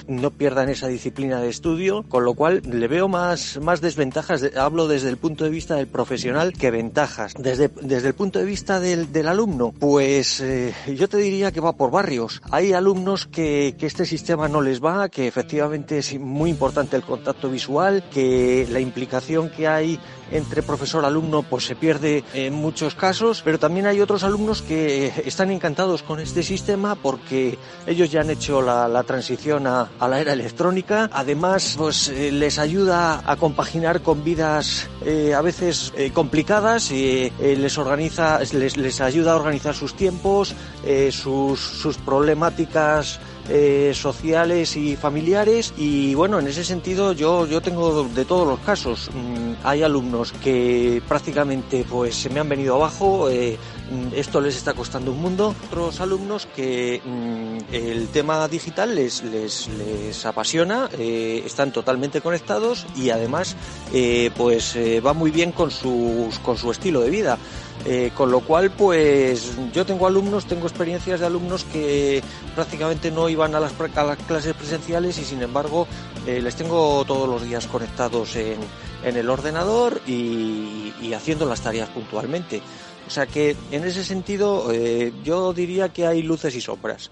no 0.07 0.31
pierdan 0.31 0.69
esa 0.69 0.87
disciplina 0.87 1.41
de 1.41 1.49
estudio, 1.49 2.03
con 2.07 2.23
lo 2.23 2.33
cual 2.33 2.61
le 2.77 2.87
veo 2.87 3.07
más, 3.07 3.59
más 3.61 3.81
desventajas, 3.81 4.43
hablo 4.55 4.87
desde 4.87 5.09
el 5.09 5.17
punto 5.17 5.43
de 5.43 5.49
vista 5.49 5.75
del 5.75 5.87
profesional 5.87 6.53
que 6.53 6.71
ventajas. 6.71 7.33
Desde, 7.37 7.69
desde 7.81 8.07
el 8.07 8.13
punto 8.13 8.39
de 8.39 8.45
vista 8.45 8.79
del, 8.79 9.11
del 9.11 9.27
alumno, 9.27 9.73
pues 9.77 10.39
eh, 10.41 10.73
yo 10.95 11.07
te 11.09 11.17
diría 11.17 11.51
que 11.51 11.59
va 11.59 11.73
por 11.73 11.91
barrios. 11.91 12.41
Hay 12.51 12.73
alumnos 12.73 13.27
que, 13.27 13.75
que 13.77 13.85
este 13.85 14.05
sistema 14.05 14.47
no 14.47 14.61
les 14.61 14.83
va, 14.83 15.09
que 15.09 15.27
efectivamente 15.27 15.97
es 15.97 16.17
muy 16.19 16.49
importante 16.49 16.95
el 16.95 17.03
contacto 17.03 17.49
visual, 17.49 18.03
que 18.11 18.67
la 18.69 18.79
implicación 18.79 19.49
que 19.49 19.67
hay 19.67 19.99
entre 20.31 20.61
profesor-alumno 20.61 21.43
pues 21.43 21.65
se 21.65 21.75
pierde 21.75 22.23
en 22.33 22.53
muchos 22.53 22.95
casos, 22.95 23.41
pero 23.43 23.59
también 23.59 23.85
hay 23.85 24.01
otros 24.01 24.23
alumnos 24.23 24.61
que 24.61 25.13
están 25.25 25.51
encantados 25.51 26.03
con 26.03 26.19
este 26.19 26.43
sistema 26.43 26.95
porque 26.95 27.57
ellos 27.85 28.11
ya 28.11 28.21
han 28.21 28.29
hecho 28.29 28.61
la, 28.61 28.87
la 28.87 29.03
transición 29.03 29.67
a, 29.67 29.89
a, 29.99 30.07
la 30.07 30.19
era 30.19 30.33
electrónica. 30.33 31.09
Además, 31.13 31.75
pues 31.77 32.09
eh, 32.09 32.31
les 32.31 32.59
ayuda 32.59 32.66
a 32.91 33.35
compaginar 33.39 34.01
con 34.01 34.23
vidas 34.23 34.89
eh, 35.05 35.33
a 35.33 35.41
veces 35.41 35.93
eh, 35.95 36.11
complicadas 36.11 36.91
y 36.91 37.31
eh, 37.39 37.55
les 37.57 37.77
organiza, 37.77 38.39
les, 38.39 38.75
les, 38.75 39.01
ayuda 39.01 39.31
a 39.31 39.35
organizar 39.35 39.73
sus 39.73 39.93
tiempos, 39.93 40.53
sus, 41.11 41.59
sus 41.59 41.97
problemáticas 41.97 43.19
sociales 43.93 44.75
y 44.75 44.97
familiares. 44.97 45.73
Y 45.77 46.13
bueno 46.15 46.39
en 46.39 46.47
ese 46.47 46.65
sentido 46.65 47.13
yo 47.13 47.45
yo 47.45 47.61
tengo 47.61 48.03
de 48.03 48.25
todos 48.25 48.45
los 48.45 48.59
casos 48.59 49.09
mm, 49.13 49.65
hay 49.65 49.83
alumnos 49.83 50.33
que 50.33 51.01
prácticamente 51.07 51.85
pues 51.89 52.15
se 52.15 52.29
me 52.29 52.41
han 52.41 52.49
venido 52.49 52.75
abajo 52.75 53.29
esto 54.15 54.41
les 54.41 54.55
está 54.55 54.73
costando 54.73 55.11
un 55.11 55.21
mundo 55.21 55.55
otros 55.67 56.01
alumnos 56.01 56.47
que 56.55 57.01
mm, 57.03 57.73
el 57.73 58.07
tema 58.09 58.47
digital 58.47 58.95
les 58.95 59.23
les, 59.23 59.67
les 59.69 60.25
apasiona 60.25 60.89
eh, 60.97 61.43
están 61.45 61.71
totalmente 61.71 62.21
conectados 62.21 62.85
y 62.95 63.09
además 63.09 63.55
eh, 63.93 64.31
pues 64.35 64.75
eh, 64.75 64.99
va 64.99 65.13
muy 65.13 65.31
bien 65.31 65.51
con 65.51 65.71
sus 65.71 66.37
con 66.39 66.57
su 66.57 66.71
estilo 66.71 67.01
de 67.01 67.09
vida 67.09 67.37
con 68.15 68.31
lo 68.31 68.41
cual, 68.41 68.71
pues 68.71 69.53
yo 69.71 69.85
tengo 69.85 70.07
alumnos, 70.07 70.45
tengo 70.45 70.67
experiencias 70.67 71.21
de 71.21 71.25
alumnos 71.25 71.63
que 71.63 72.21
prácticamente 72.53 73.11
no 73.11 73.29
iban 73.29 73.55
a 73.55 73.61
las, 73.61 73.71
a 73.95 74.03
las 74.03 74.17
clases 74.17 74.53
presenciales 74.55 75.17
y 75.19 75.23
sin 75.23 75.41
embargo 75.41 75.87
les 76.25 76.55
tengo 76.55 77.05
todos 77.05 77.29
los 77.29 77.43
días 77.43 77.65
conectados 77.67 78.35
en, 78.35 78.57
en 79.03 79.17
el 79.17 79.29
ordenador 79.29 80.01
y, 80.07 81.13
haciendo 81.13 81.45
las 81.45 81.61
tareas 81.61 81.89
puntualmente. 81.89 82.61
O 83.07 83.09
sea 83.09 83.25
que 83.25 83.55
en 83.71 83.85
ese 83.85 84.03
sentido 84.03 84.71
eh, 84.71 85.13
yo 85.23 85.53
diría 85.53 85.89
que 85.89 86.05
hay 86.05 86.21
luces 86.21 86.53
y 86.55 86.61
sombras. 86.61 87.09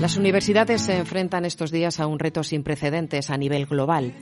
Las 0.00 0.16
universidades 0.16 0.82
se 0.82 0.96
enfrentan 0.96 1.44
estos 1.44 1.72
días 1.72 1.98
a 1.98 2.06
un 2.06 2.20
reto 2.20 2.44
sin 2.44 2.62
precedentes 2.62 3.30
a 3.30 3.36
nivel 3.36 3.66
global, 3.66 4.14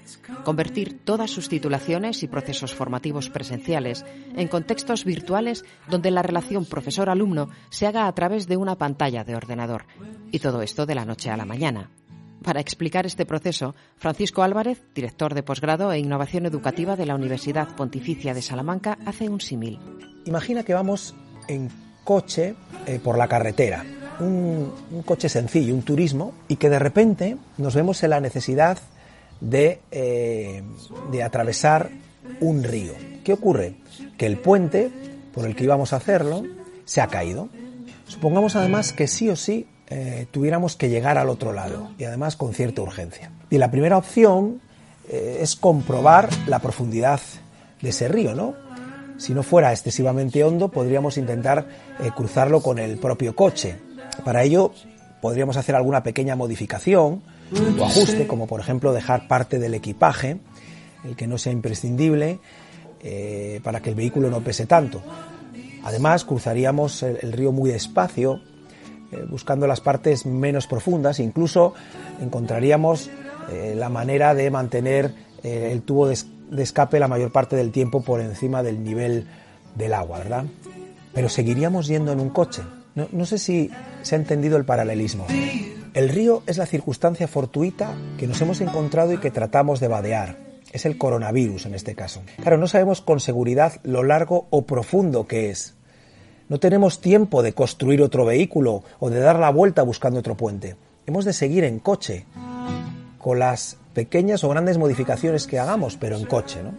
convertir 0.43 1.05
todas 1.05 1.31
sus 1.31 1.51
titulaciones 1.51 2.23
y 2.23 2.29
procesos 2.29 2.75
formativos 2.75 3.29
presenciales 3.29 4.03
en 4.37 4.49
contextos 4.49 5.05
virtuales 5.05 5.67
donde 5.91 6.11
la 6.11 6.23
relación 6.23 6.65
profesor-alumno 6.65 7.51
se 7.69 7.87
haga 7.87 8.07
a 8.07 8.15
través 8.15 8.47
de 8.47 8.57
una 8.57 8.77
pantalla 8.77 9.23
de 9.23 9.37
ordenador. 9.37 9.85
Y 10.33 10.39
todo 10.39 10.62
esto 10.62 10.87
de 10.87 10.95
la 10.95 11.05
noche 11.05 11.29
a 11.29 11.37
la 11.37 11.45
mañana. 11.45 11.91
Para 12.43 12.61
explicar 12.61 13.05
este 13.05 13.27
proceso, 13.27 13.75
Francisco 13.97 14.43
Álvarez, 14.43 14.83
director 14.95 15.35
de 15.35 15.43
posgrado 15.43 15.93
e 15.93 15.99
innovación 15.99 16.47
educativa 16.47 16.97
de 16.97 17.05
la 17.05 17.15
Universidad 17.15 17.77
Pontificia 17.77 18.33
de 18.33 18.41
Salamanca, 18.41 18.97
hace 19.05 19.29
un 19.29 19.43
símil. 19.43 19.79
Imagina 20.25 20.62
que 20.62 20.73
vamos 20.73 21.15
en 21.49 21.71
coche 22.03 22.55
eh, 22.87 22.99
por 23.03 23.19
la 23.19 23.29
carretera, 23.29 23.85
un, 24.21 24.73
coche 25.05 25.29
sencillo, 25.29 25.75
un 25.75 25.83
turismo, 25.83 26.33
y 26.49 26.57
que 26.57 26.71
de 26.71 26.79
repente 26.79 27.37
nos 27.59 27.75
vemos 27.75 28.03
en 28.03 28.11
la 28.11 28.21
necesidad 28.21 28.79
de, 29.41 29.81
eh, 29.91 30.63
de 31.11 31.23
atravesar 31.23 31.91
un 32.41 32.63
río. 32.63 32.93
¿Qué 33.25 33.33
ocurre? 33.33 33.75
Que 34.17 34.27
el 34.27 34.39
puente 34.39 34.91
por 35.35 35.47
el 35.47 35.55
que 35.55 35.65
íbamos 35.65 35.93
a 35.93 35.97
hacerlo 35.97 36.45
se 36.85 37.01
ha 37.01 37.09
caído. 37.09 37.49
Supongamos 38.07 38.57
además 38.57 38.93
que 38.93 39.07
sí 39.07 39.29
o 39.29 39.37
sí 39.37 39.67
eh, 39.89 40.27
tuviéramos 40.31 40.77
que 40.77 40.89
llegar 40.89 41.19
al 41.19 41.29
otro 41.29 41.53
lado 41.53 41.91
y 41.99 42.05
además 42.05 42.37
con 42.37 42.55
cierta 42.55 42.83
urgencia. 42.83 43.31
Y 43.51 43.59
la 43.59 43.71
primera 43.71 43.99
opción 43.99 44.61
eh, 45.09 45.39
es 45.41 45.57
comprobar 45.57 46.29
la 46.47 46.61
profundidad 46.61 47.21
de 47.81 47.91
ese 47.91 48.09
río, 48.09 48.35
¿no? 48.35 48.55
Si 49.19 49.33
no 49.33 49.43
fuera 49.43 49.73
excesivamente 49.73 50.45
hondo, 50.45 50.69
podríamos 50.69 51.17
intentar 51.17 51.67
cruzarlo 52.15 52.61
con 52.61 52.79
el 52.79 52.99
propio 52.99 53.35
coche. 53.35 53.79
Para 54.25 54.43
ello, 54.43 54.73
podríamos 55.21 55.57
hacer 55.57 55.75
alguna 55.75 56.03
pequeña 56.03 56.37
modificación 56.37 57.23
o 57.79 57.85
ajuste, 57.85 58.27
como 58.27 58.47
por 58.47 58.61
ejemplo 58.61 58.93
dejar 58.93 59.29
parte 59.29 59.59
del 59.59 59.75
equipaje, 59.75 60.39
el 61.05 61.17
que 61.17 61.27
no 61.27 61.39
sea 61.39 61.53
imprescindible, 61.53 62.39
eh, 63.03 63.61
para 63.63 63.81
que 63.81 63.91
el 63.91 63.97
vehículo 63.97 64.31
no 64.31 64.41
pese 64.41 64.67
tanto. 64.67 65.03
Además, 65.85 66.25
cruzaríamos 66.25 67.03
el, 67.03 67.33
río 67.33 67.53
muy 67.53 67.71
despacio, 67.71 68.41
eh, 69.13 69.25
buscando 69.29 69.67
las 69.69 69.81
partes 69.81 70.27
menos 70.27 70.67
profundas, 70.67 71.21
incluso 71.21 71.75
encontraríamos 72.21 73.09
eh, 73.53 73.75
la 73.77 73.89
manera 73.89 74.35
de 74.35 74.51
mantener 74.51 75.15
el 75.43 75.83
tubo 75.83 76.09
de, 76.09 76.19
de 76.51 76.63
escape 76.65 76.99
la 76.99 77.07
mayor 77.07 77.31
parte 77.31 77.55
del 77.55 77.71
tiempo 77.71 78.03
por 78.03 78.21
encima 78.21 78.65
del 78.65 78.83
nivel 78.83 79.29
del 79.77 79.95
agua, 79.95 80.19
¿verdad? 80.19 80.45
Pero 81.15 81.29
seguiríamos 81.29 81.87
yendo 81.87 82.11
en 82.11 82.19
un 82.19 82.31
coche. 82.31 82.63
No, 82.97 83.27
sé 83.27 83.39
si 83.39 83.71
se 84.03 84.15
ha 84.15 84.19
entendido 84.19 84.57
el 84.57 84.65
paralelismo. 84.65 85.27
El 85.93 86.09
río 86.09 86.43
es 86.47 86.57
la 86.57 86.65
circunstancia 86.65 87.29
fortuita 87.29 87.95
que 88.19 88.27
nos 88.27 88.41
hemos 88.41 88.63
encontrado 88.63 89.13
y 89.13 89.19
que 89.19 89.31
tratamos 89.31 89.81
de 89.81 89.89
vadear. 89.89 90.39
Es 90.73 90.87
el 90.87 90.97
coronavirus 90.97 91.67
en 91.67 91.75
este 91.75 91.95
caso. 91.95 92.23
Claro, 92.41 92.57
no 92.57 92.67
sabemos 92.67 93.03
con 93.03 93.21
seguridad 93.21 93.81
lo 93.83 94.03
largo 94.03 94.47
o 94.51 94.67
profundo 94.67 95.27
que 95.27 95.51
es. 95.51 95.75
No 96.49 96.59
tenemos 96.59 97.01
tiempo 97.01 97.43
de 97.43 97.53
construir 97.53 98.01
otro 98.03 98.25
vehículo 98.25 98.83
o 98.99 99.11
de 99.11 99.21
dar 99.21 99.39
la 99.39 99.51
vuelta 99.51 99.83
buscando 99.83 100.21
otro 100.21 100.37
puente. 100.37 100.77
Hemos 101.07 101.25
de 101.25 101.33
seguir 101.33 101.65
en 101.65 101.79
coche, 101.79 102.25
con 103.19 103.39
las 103.39 103.77
pequeñas 103.93 104.45
o 104.45 104.49
grandes 104.49 104.79
modificaciones 104.79 105.47
que 105.47 105.59
hagamos, 105.59 105.97
pero 105.97 106.17
en 106.17 106.25
coche, 106.25 106.63
¿no? 106.63 106.73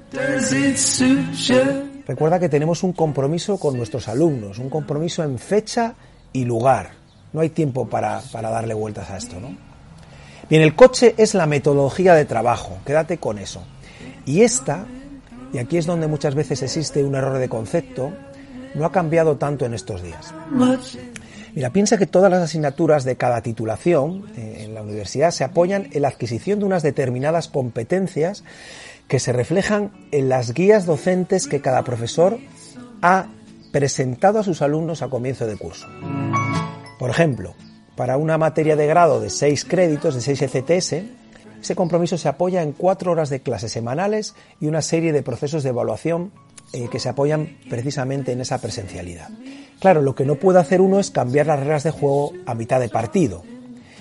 Recuerda 2.07 2.39
que 2.39 2.47
tenemos 2.47 2.83
un 2.83 2.93
compromiso 2.93 3.57
con 3.57 3.75
nuestros 3.75 4.07
alumnos, 4.07 4.59
un 4.59 4.69
compromiso 4.69 5.23
en 5.23 5.37
fecha 5.37 5.93
y 6.31 6.45
lugar. 6.45 6.91
No 7.33 7.41
hay 7.41 7.49
tiempo 7.49 7.87
para, 7.87 8.21
para 8.31 8.49
darle 8.49 8.73
vueltas 8.73 9.09
a 9.09 9.17
esto, 9.17 9.39
¿no? 9.39 9.49
Bien, 10.49 10.61
el 10.61 10.75
coche 10.75 11.13
es 11.17 11.33
la 11.33 11.45
metodología 11.45 12.13
de 12.15 12.23
trabajo, 12.23 12.77
quédate 12.85 13.17
con 13.17 13.37
eso. 13.37 13.61
Y 14.25 14.43
esta, 14.43 14.85
y 15.51 15.57
aquí 15.57 15.77
es 15.77 15.85
donde 15.85 16.07
muchas 16.07 16.35
veces 16.35 16.61
existe 16.63 17.03
un 17.03 17.15
error 17.15 17.37
de 17.37 17.49
concepto, 17.49 18.13
no 18.73 18.85
ha 18.85 18.91
cambiado 18.91 19.35
tanto 19.35 19.65
en 19.65 19.73
estos 19.73 20.01
días. 20.01 20.33
Mira, 21.57 21.71
piensa 21.71 21.97
que 21.97 22.05
todas 22.05 22.29
las 22.29 22.43
asignaturas 22.43 23.03
de 23.03 23.15
cada 23.15 23.41
titulación 23.41 24.31
eh, 24.37 24.57
en 24.59 24.75
la 24.75 24.83
universidad 24.83 25.31
se 25.31 25.43
apoyan 25.43 25.89
en 25.91 26.03
la 26.03 26.09
adquisición 26.09 26.59
de 26.59 26.65
unas 26.65 26.83
determinadas 26.83 27.47
competencias 27.47 28.43
que 29.07 29.17
se 29.17 29.33
reflejan 29.33 29.91
en 30.11 30.29
las 30.29 30.53
guías 30.53 30.85
docentes 30.85 31.47
que 31.47 31.59
cada 31.59 31.81
profesor 31.81 32.37
ha 33.01 33.29
presentado 33.71 34.37
a 34.37 34.43
sus 34.43 34.61
alumnos 34.61 35.01
a 35.01 35.09
comienzo 35.09 35.47
de 35.47 35.57
curso. 35.57 35.87
Por 36.99 37.09
ejemplo, 37.09 37.55
para 37.95 38.17
una 38.17 38.37
materia 38.37 38.75
de 38.75 38.85
grado 38.85 39.19
de 39.19 39.31
6 39.31 39.65
créditos, 39.65 40.13
de 40.13 40.21
6 40.21 40.43
ECTS, 40.43 40.93
ese 41.59 41.75
compromiso 41.75 42.19
se 42.19 42.29
apoya 42.29 42.61
en 42.61 42.71
cuatro 42.71 43.11
horas 43.11 43.31
de 43.31 43.39
clases 43.39 43.71
semanales 43.71 44.35
y 44.61 44.67
una 44.67 44.83
serie 44.83 45.11
de 45.11 45.23
procesos 45.23 45.63
de 45.63 45.69
evaluación 45.69 46.31
eh, 46.73 46.88
que 46.91 46.99
se 46.99 47.10
apoyan 47.10 47.58
precisamente 47.69 48.32
en 48.32 48.41
esa 48.41 48.60
presencialidad. 48.60 49.30
Claro, 49.80 50.01
lo 50.01 50.15
que 50.15 50.25
no 50.25 50.36
puede 50.36 50.60
hacer 50.60 50.82
uno 50.82 50.99
es 50.99 51.12
cambiar 51.12 51.47
las 51.47 51.60
reglas 51.60 51.84
de 51.84 51.91
juego 51.91 52.34
a 52.45 52.56
mitad 52.56 52.80
de 52.80 52.89
partido. 52.89 53.43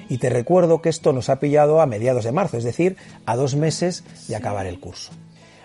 Y 0.08 0.18
te 0.18 0.30
recuerdo 0.30 0.82
que 0.82 0.88
esto 0.88 1.12
nos 1.12 1.28
ha 1.28 1.40
pillado 1.40 1.80
a 1.80 1.86
mediados 1.86 2.24
de 2.24 2.32
marzo, 2.32 2.56
es 2.56 2.64
decir, 2.64 2.96
a 3.26 3.36
dos 3.36 3.56
meses 3.56 4.04
de 4.28 4.36
acabar 4.36 4.66
el 4.66 4.80
curso. 4.80 5.12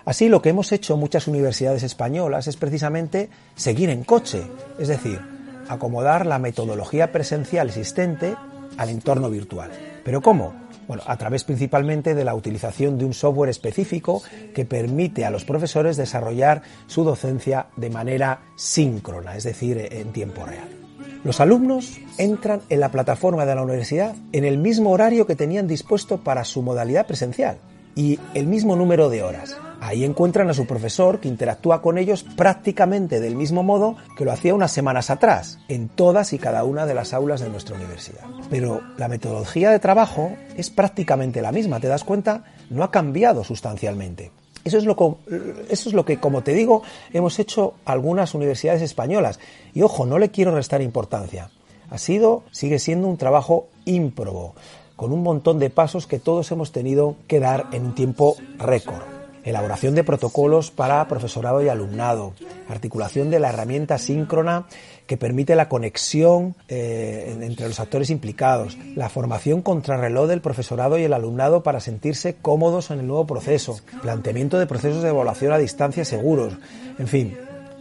Así 0.04 0.30
lo 0.30 0.42
que 0.42 0.50
hemos 0.50 0.72
hecho 0.72 0.98
muchas 0.98 1.28
universidades 1.28 1.84
españolas 1.84 2.48
es 2.48 2.58
precisamente 2.58 3.30
seguir 3.56 3.90
en 3.90 4.04
coche, 4.04 4.44
es 4.80 4.88
decir, 4.88 5.22
acomodar 5.70 6.26
la 6.26 6.40
metodología 6.40 7.12
presencial 7.12 7.70
existente 7.70 8.36
al 8.78 8.90
entorno 8.90 9.30
virtual. 9.30 9.72
¿Pero 10.04 10.22
cómo? 10.22 10.61
Bueno, 10.92 11.06
a 11.08 11.16
través 11.16 11.46
principalmente 11.46 12.16
de 12.16 12.26
la 12.26 12.36
utilización 12.36 12.98
de 12.98 13.06
un 13.06 13.14
software 13.14 13.50
específico 13.50 14.22
que 14.54 14.66
permite 14.66 15.24
a 15.24 15.32
los 15.32 15.46
profesores 15.46 15.96
desarrollar 15.96 16.64
su 16.88 17.06
docencia 17.06 17.68
de 17.78 17.90
manera 17.90 18.42
síncrona, 18.58 19.38
es 19.38 19.46
decir, 19.46 19.88
en 19.90 20.12
tiempo 20.12 20.46
real. 20.46 20.68
Los 21.24 21.40
alumnos 21.40 21.98
entran 22.18 22.60
en 22.68 22.82
la 22.82 22.92
plataforma 22.92 23.46
de 23.46 23.56
la 23.56 23.62
universidad 23.62 24.18
en 24.34 24.44
el 24.44 24.58
mismo 24.58 24.92
horario 24.92 25.26
que 25.26 25.38
tenían 25.38 25.66
dispuesto 25.66 26.18
para 26.26 26.44
su 26.44 26.62
modalidad 26.62 27.08
presencial 27.08 27.60
y 27.96 28.20
el 28.34 28.48
mismo 28.48 28.76
número 28.76 29.10
de 29.10 29.24
horas. 29.24 29.58
Ahí 29.82 30.06
encuentran 30.06 30.48
a 30.48 30.54
su 30.54 30.68
profesor 30.68 31.20
que 31.20 31.28
interactúa 31.28 31.82
con 31.82 31.98
ellos 31.98 32.24
prácticamente 32.36 33.20
del 33.20 33.36
mismo 33.36 33.64
modo 33.64 33.96
que 34.16 34.26
lo 34.26 34.32
hacía 34.32 34.54
unas 34.54 34.72
semanas 34.72 35.10
atrás, 35.10 35.58
en 35.70 35.90
todas 35.90 36.34
y 36.34 36.38
cada 36.38 36.64
una 36.64 36.86
de 36.86 36.94
las 36.94 37.14
aulas 37.14 37.42
de 37.42 37.50
nuestra 37.50 37.76
universidad. 37.76 38.26
Pero 38.52 38.82
la 38.98 39.08
metodología 39.08 39.72
de 39.72 39.80
trabajo 39.80 40.34
es 40.56 40.70
prácticamente 40.70 41.42
la 41.42 41.52
misma, 41.52 41.80
¿te 41.80 41.88
das 41.88 42.04
cuenta? 42.04 42.44
No 42.70 42.84
ha 42.84 42.92
cambiado 42.92 43.44
sustancialmente. 43.44 44.32
Eso 44.64 44.78
es, 44.78 44.86
lo, 45.94 46.06
que, 46.06 46.18
como 46.20 46.44
te 46.44 46.54
digo, 46.54 46.84
hemos 47.14 47.40
hecho 47.40 47.74
algunas 47.84 48.36
universidades 48.36 48.84
españolas. 48.84 49.40
Y 49.74 49.82
ojo, 49.82 50.06
no 50.06 50.20
le 50.20 50.30
quiero 50.30 50.54
restar 50.54 50.84
importancia. 50.84 51.50
Ha 51.90 51.98
sido, 51.98 52.44
sigue 52.52 52.78
siendo 52.78 53.08
un 53.08 53.18
trabajo 53.18 53.68
ímprobo, 53.86 54.54
con 55.02 55.14
un 55.14 55.24
montón 55.24 55.58
de 55.58 55.72
pasos 55.72 56.06
que 56.06 56.20
todos 56.20 56.52
hemos 56.52 56.72
tenido 56.72 57.16
que 57.26 57.40
dar 57.40 57.66
en 57.72 57.88
un 57.88 57.96
tiempo 57.96 58.36
récord. 58.60 59.02
Elaboración 59.44 59.96
de 59.96 60.04
protocolos 60.04 60.70
para 60.70 61.08
profesorado 61.08 61.64
y 61.64 61.70
alumnado, 61.70 62.34
articulación 62.70 63.32
de 63.32 63.40
la 63.40 63.50
herramienta 63.50 63.98
síncrona 63.98 64.68
que 65.08 65.18
permite 65.18 65.56
la 65.56 65.70
conexión 65.70 66.56
eh, 66.68 67.36
entre 67.42 67.68
los 67.68 67.80
actores 67.80 68.12
implicados, 68.12 68.78
la 68.96 69.10
formación 69.10 69.64
contrarreloj 69.64 70.28
del 70.28 70.42
profesorado 70.42 71.00
y 71.00 71.04
el 71.04 71.14
alumnado 71.14 71.64
para 71.64 71.80
sentirse 71.80 72.36
cómodos 72.36 72.92
en 72.92 73.00
el 73.00 73.08
nuevo 73.08 73.26
proceso, 73.26 73.80
planteamiento 74.04 74.60
de 74.60 74.68
procesos 74.68 75.02
de 75.02 75.10
evaluación 75.10 75.52
a 75.52 75.58
distancia 75.58 76.06
seguros, 76.06 76.54
en 77.00 77.08
fin, 77.08 77.36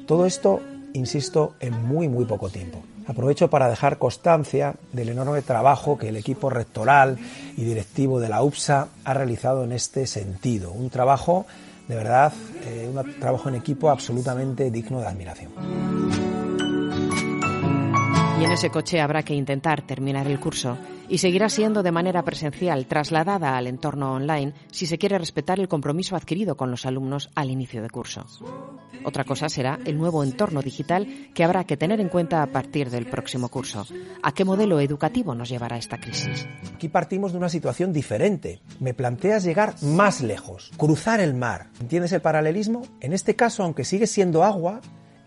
todo 0.07 0.25
esto, 0.25 0.61
insisto, 0.95 1.53
en 1.61 1.85
muy, 1.85 2.09
muy 2.09 2.25
poco 2.25 2.49
tiempo. 2.49 2.83
Aprovecho 3.11 3.51
para 3.51 3.69
dejar 3.69 3.99
constancia 3.99 4.77
del 4.93 5.09
enorme 5.09 5.43
trabajo 5.43 5.99
que 5.99 6.11
el 6.11 6.17
equipo 6.17 6.49
rectoral 6.49 7.19
y 7.57 7.65
directivo 7.65 8.21
de 8.21 8.29
la 8.29 8.41
UPSA 8.45 8.87
ha 9.05 9.15
realizado 9.15 9.65
en 9.65 9.73
este 9.73 10.07
sentido. 10.07 10.71
Un 10.71 10.91
trabajo, 10.91 11.45
de 11.89 11.97
verdad, 11.97 12.33
eh, 12.67 12.89
un 12.89 13.19
trabajo 13.19 13.49
en 13.49 13.57
equipo 13.57 13.91
absolutamente 13.91 14.71
digno 14.71 15.01
de 15.01 15.09
admiración. 15.09 15.51
Y 18.41 18.45
en 18.45 18.53
ese 18.53 18.71
coche 18.71 19.01
habrá 19.01 19.25
que 19.25 19.35
intentar 19.35 19.83
terminar 19.83 20.29
el 20.29 20.39
curso 20.39 20.79
y 21.11 21.19
seguirá 21.19 21.49
siendo 21.49 21.83
de 21.83 21.93
manera 21.93 22.23
presencial 22.23 22.87
trasladada 22.87 23.57
al 23.57 23.67
entorno 23.67 24.15
online 24.15 24.55
si 24.71 24.87
se 24.87 24.97
quiere 24.97 25.19
respetar 25.19 25.59
el 25.59 25.69
compromiso 25.69 26.17
adquirido 26.17 26.57
con 26.57 26.71
los 26.71 26.87
alumnos 26.87 27.31
al 27.35 27.51
inicio 27.51 27.83
de 27.83 27.91
curso. 27.91 28.25
Otra 29.05 29.25
cosa 29.25 29.49
será 29.49 29.79
el 29.85 29.99
nuevo 29.99 30.23
entorno 30.23 30.63
digital 30.63 31.29
que 31.35 31.43
habrá 31.43 31.65
que 31.65 31.77
tener 31.77 32.01
en 32.01 32.09
cuenta 32.09 32.43
a 32.43 32.47
partir 32.47 32.91
del 32.91 33.07
próximo 33.07 33.49
curso. 33.49 33.87
¿A 34.23 34.33
qué 34.33 34.45
modelo 34.45 34.79
educativo 34.79 35.35
nos 35.35 35.49
llevará 35.49 35.77
esta 35.77 35.99
crisis? 35.99 36.47
Aquí 36.75 36.89
partimos 36.89 37.33
de 37.33 37.39
una 37.39 37.49
situación 37.49 37.93
diferente. 37.93 38.61
Me 38.79 38.95
planteas 38.95 39.43
llegar 39.43 39.75
más 39.83 40.21
lejos, 40.21 40.71
cruzar 40.77 41.21
el 41.21 41.35
mar. 41.35 41.71
¿Entiendes 41.81 42.13
el 42.13 42.21
paralelismo? 42.21 42.83
En 43.01 43.13
este 43.13 43.35
caso, 43.35 43.65
aunque 43.65 43.85
sigue 43.85 44.07
siendo 44.07 44.45
agua, 44.45 44.81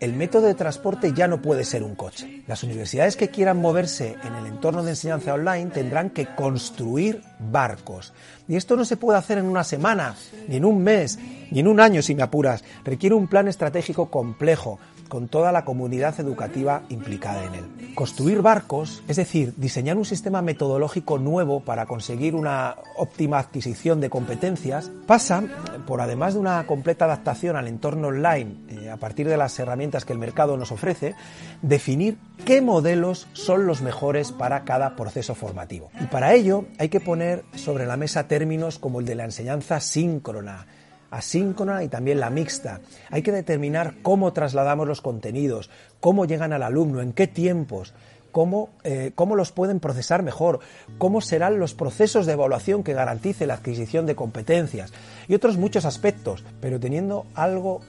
el 0.04 0.12
método 0.12 0.46
de 0.46 0.54
transporte 0.54 1.14
ya 1.14 1.26
no 1.26 1.40
puede 1.40 1.64
ser 1.64 1.82
un 1.82 1.94
coche. 1.94 2.42
Las 2.46 2.62
universidades 2.62 3.16
que 3.16 3.30
quieran 3.30 3.58
moverse 3.58 4.16
en 4.22 4.34
el 4.34 4.46
entorno 4.46 4.82
de 4.82 4.90
enseñanza 4.90 5.32
online 5.32 5.70
tendrán 5.70 6.10
que 6.10 6.26
construir 6.26 7.22
barcos. 7.38 8.12
Y 8.46 8.56
esto 8.56 8.76
no 8.76 8.84
se 8.84 8.98
puede 8.98 9.18
hacer 9.18 9.38
en 9.38 9.46
una 9.46 9.64
semana, 9.64 10.14
ni 10.46 10.56
en 10.56 10.66
un 10.66 10.82
mes, 10.82 11.18
ni 11.50 11.60
en 11.60 11.68
un 11.68 11.80
año 11.80 12.02
si 12.02 12.14
me 12.14 12.22
apuras. 12.22 12.62
Requiere 12.84 13.14
un 13.14 13.28
plan 13.28 13.48
estratégico 13.48 14.10
complejo, 14.10 14.78
con 15.08 15.28
toda 15.28 15.52
la 15.52 15.64
comunidad 15.64 16.18
educativa 16.18 16.82
implicada 16.88 17.44
en 17.44 17.54
él. 17.54 17.94
Construir 17.94 18.42
barcos, 18.42 19.02
es 19.06 19.16
decir, 19.16 19.54
diseñar 19.56 19.96
un 19.96 20.04
sistema 20.04 20.42
metodológico 20.42 21.18
nuevo 21.18 21.60
para 21.60 21.86
conseguir 21.86 22.34
una 22.34 22.76
óptima 22.96 23.38
adquisición 23.38 24.00
de 24.00 24.10
competencias, 24.10 24.90
pasa 25.06 25.44
por, 25.86 26.00
además 26.00 26.34
de 26.34 26.40
una 26.40 26.66
completa 26.66 27.04
adaptación 27.04 27.56
al 27.56 27.68
entorno 27.68 28.08
online 28.08 28.56
a 28.94 28.96
partir 28.96 29.28
de 29.28 29.36
las 29.36 29.58
herramientas 29.58 30.04
que 30.04 30.12
el 30.12 30.18
mercado 30.18 30.56
nos 30.56 30.70
ofrece, 30.70 31.14
definir 31.62 32.16
qué 32.44 32.62
modelos 32.62 33.26
son 33.32 33.66
los 33.66 33.82
mejores 33.82 34.30
para 34.30 34.64
cada 34.64 34.94
proceso 34.94 35.34
formativo. 35.34 35.90
Y 36.00 36.06
para 36.06 36.32
ello 36.34 36.64
hay 36.78 36.88
que 36.88 37.00
poner 37.00 37.44
sobre 37.56 37.86
la 37.86 37.96
mesa 37.96 38.28
términos 38.28 38.78
como 38.78 39.00
el 39.00 39.06
de 39.06 39.16
la 39.16 39.24
enseñanza 39.24 39.80
síncrona, 39.80 40.66
asíncrona 41.10 41.82
y 41.82 41.88
también 41.88 42.20
la 42.20 42.30
mixta. 42.30 42.80
Hay 43.10 43.22
que 43.22 43.32
determinar 43.32 43.94
cómo 44.02 44.32
trasladamos 44.32 44.86
los 44.86 45.00
contenidos, 45.00 45.70
cómo 46.00 46.24
llegan 46.24 46.52
al 46.52 46.62
alumno, 46.62 47.00
en 47.00 47.12
qué 47.12 47.26
tiempos, 47.26 47.94
cómo, 48.34 48.70
eh, 48.82 49.12
cómo 49.14 49.36
los 49.36 49.52
pueden 49.52 49.78
procesar 49.78 50.24
mejor, 50.24 50.58
cómo 50.98 51.20
serán 51.20 51.60
los 51.60 51.72
procesos 51.72 52.26
de 52.26 52.32
evaluación 52.32 52.82
que 52.82 52.92
garantice 52.92 53.46
la 53.46 53.54
adquisición 53.54 54.06
de 54.06 54.16
competencias 54.16 54.92
y 55.28 55.34
otros 55.34 55.56
muchos 55.56 55.84
aspectos, 55.84 56.42
pero 56.60 56.80
teniendo 56.80 57.26
algo 57.36 57.80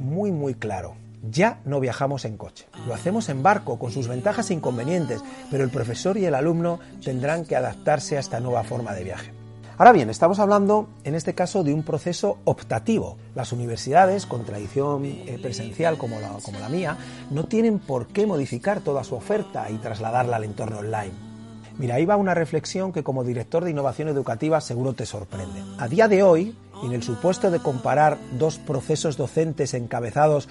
muy 0.00 0.32
muy 0.32 0.54
claro. 0.54 0.94
Ya 1.30 1.60
no 1.66 1.80
viajamos 1.80 2.24
en 2.24 2.38
coche, 2.38 2.66
lo 2.86 2.94
hacemos 2.94 3.28
en 3.28 3.42
barco 3.42 3.78
con 3.78 3.92
sus 3.92 4.08
ventajas 4.08 4.50
e 4.50 4.54
inconvenientes, 4.54 5.22
pero 5.50 5.64
el 5.64 5.70
profesor 5.70 6.16
y 6.16 6.24
el 6.24 6.34
alumno 6.34 6.80
tendrán 7.04 7.44
que 7.44 7.56
adaptarse 7.56 8.16
a 8.16 8.20
esta 8.20 8.40
nueva 8.40 8.64
forma 8.64 8.94
de 8.94 9.04
viaje. 9.04 9.32
Ahora 9.80 9.92
bien, 9.92 10.10
estamos 10.10 10.38
hablando 10.38 10.90
en 11.04 11.14
este 11.14 11.34
caso 11.34 11.64
de 11.64 11.72
un 11.72 11.82
proceso 11.82 12.36
optativo. 12.44 13.16
Las 13.34 13.50
universidades, 13.52 14.26
con 14.26 14.44
tradición 14.44 15.06
eh, 15.06 15.38
presencial 15.40 15.96
como 15.96 16.20
la, 16.20 16.28
como 16.42 16.58
la 16.58 16.68
mía, 16.68 16.98
no 17.30 17.44
tienen 17.44 17.78
por 17.78 18.06
qué 18.08 18.26
modificar 18.26 18.80
toda 18.80 19.04
su 19.04 19.14
oferta 19.14 19.70
y 19.70 19.78
trasladarla 19.78 20.36
al 20.36 20.44
entorno 20.44 20.80
online. 20.80 21.30
Mira, 21.78 21.94
ahí 21.94 22.04
va 22.04 22.18
una 22.18 22.34
reflexión 22.34 22.92
que 22.92 23.02
como 23.02 23.24
director 23.24 23.64
de 23.64 23.70
innovación 23.70 24.08
educativa 24.08 24.60
seguro 24.60 24.92
te 24.92 25.06
sorprende. 25.06 25.62
A 25.78 25.88
día 25.88 26.08
de 26.08 26.22
hoy, 26.22 26.54
en 26.82 26.92
el 26.92 27.02
supuesto 27.02 27.50
de 27.50 27.60
comparar 27.60 28.18
dos 28.38 28.58
procesos 28.58 29.16
docentes 29.16 29.74
encabezados 29.74 30.48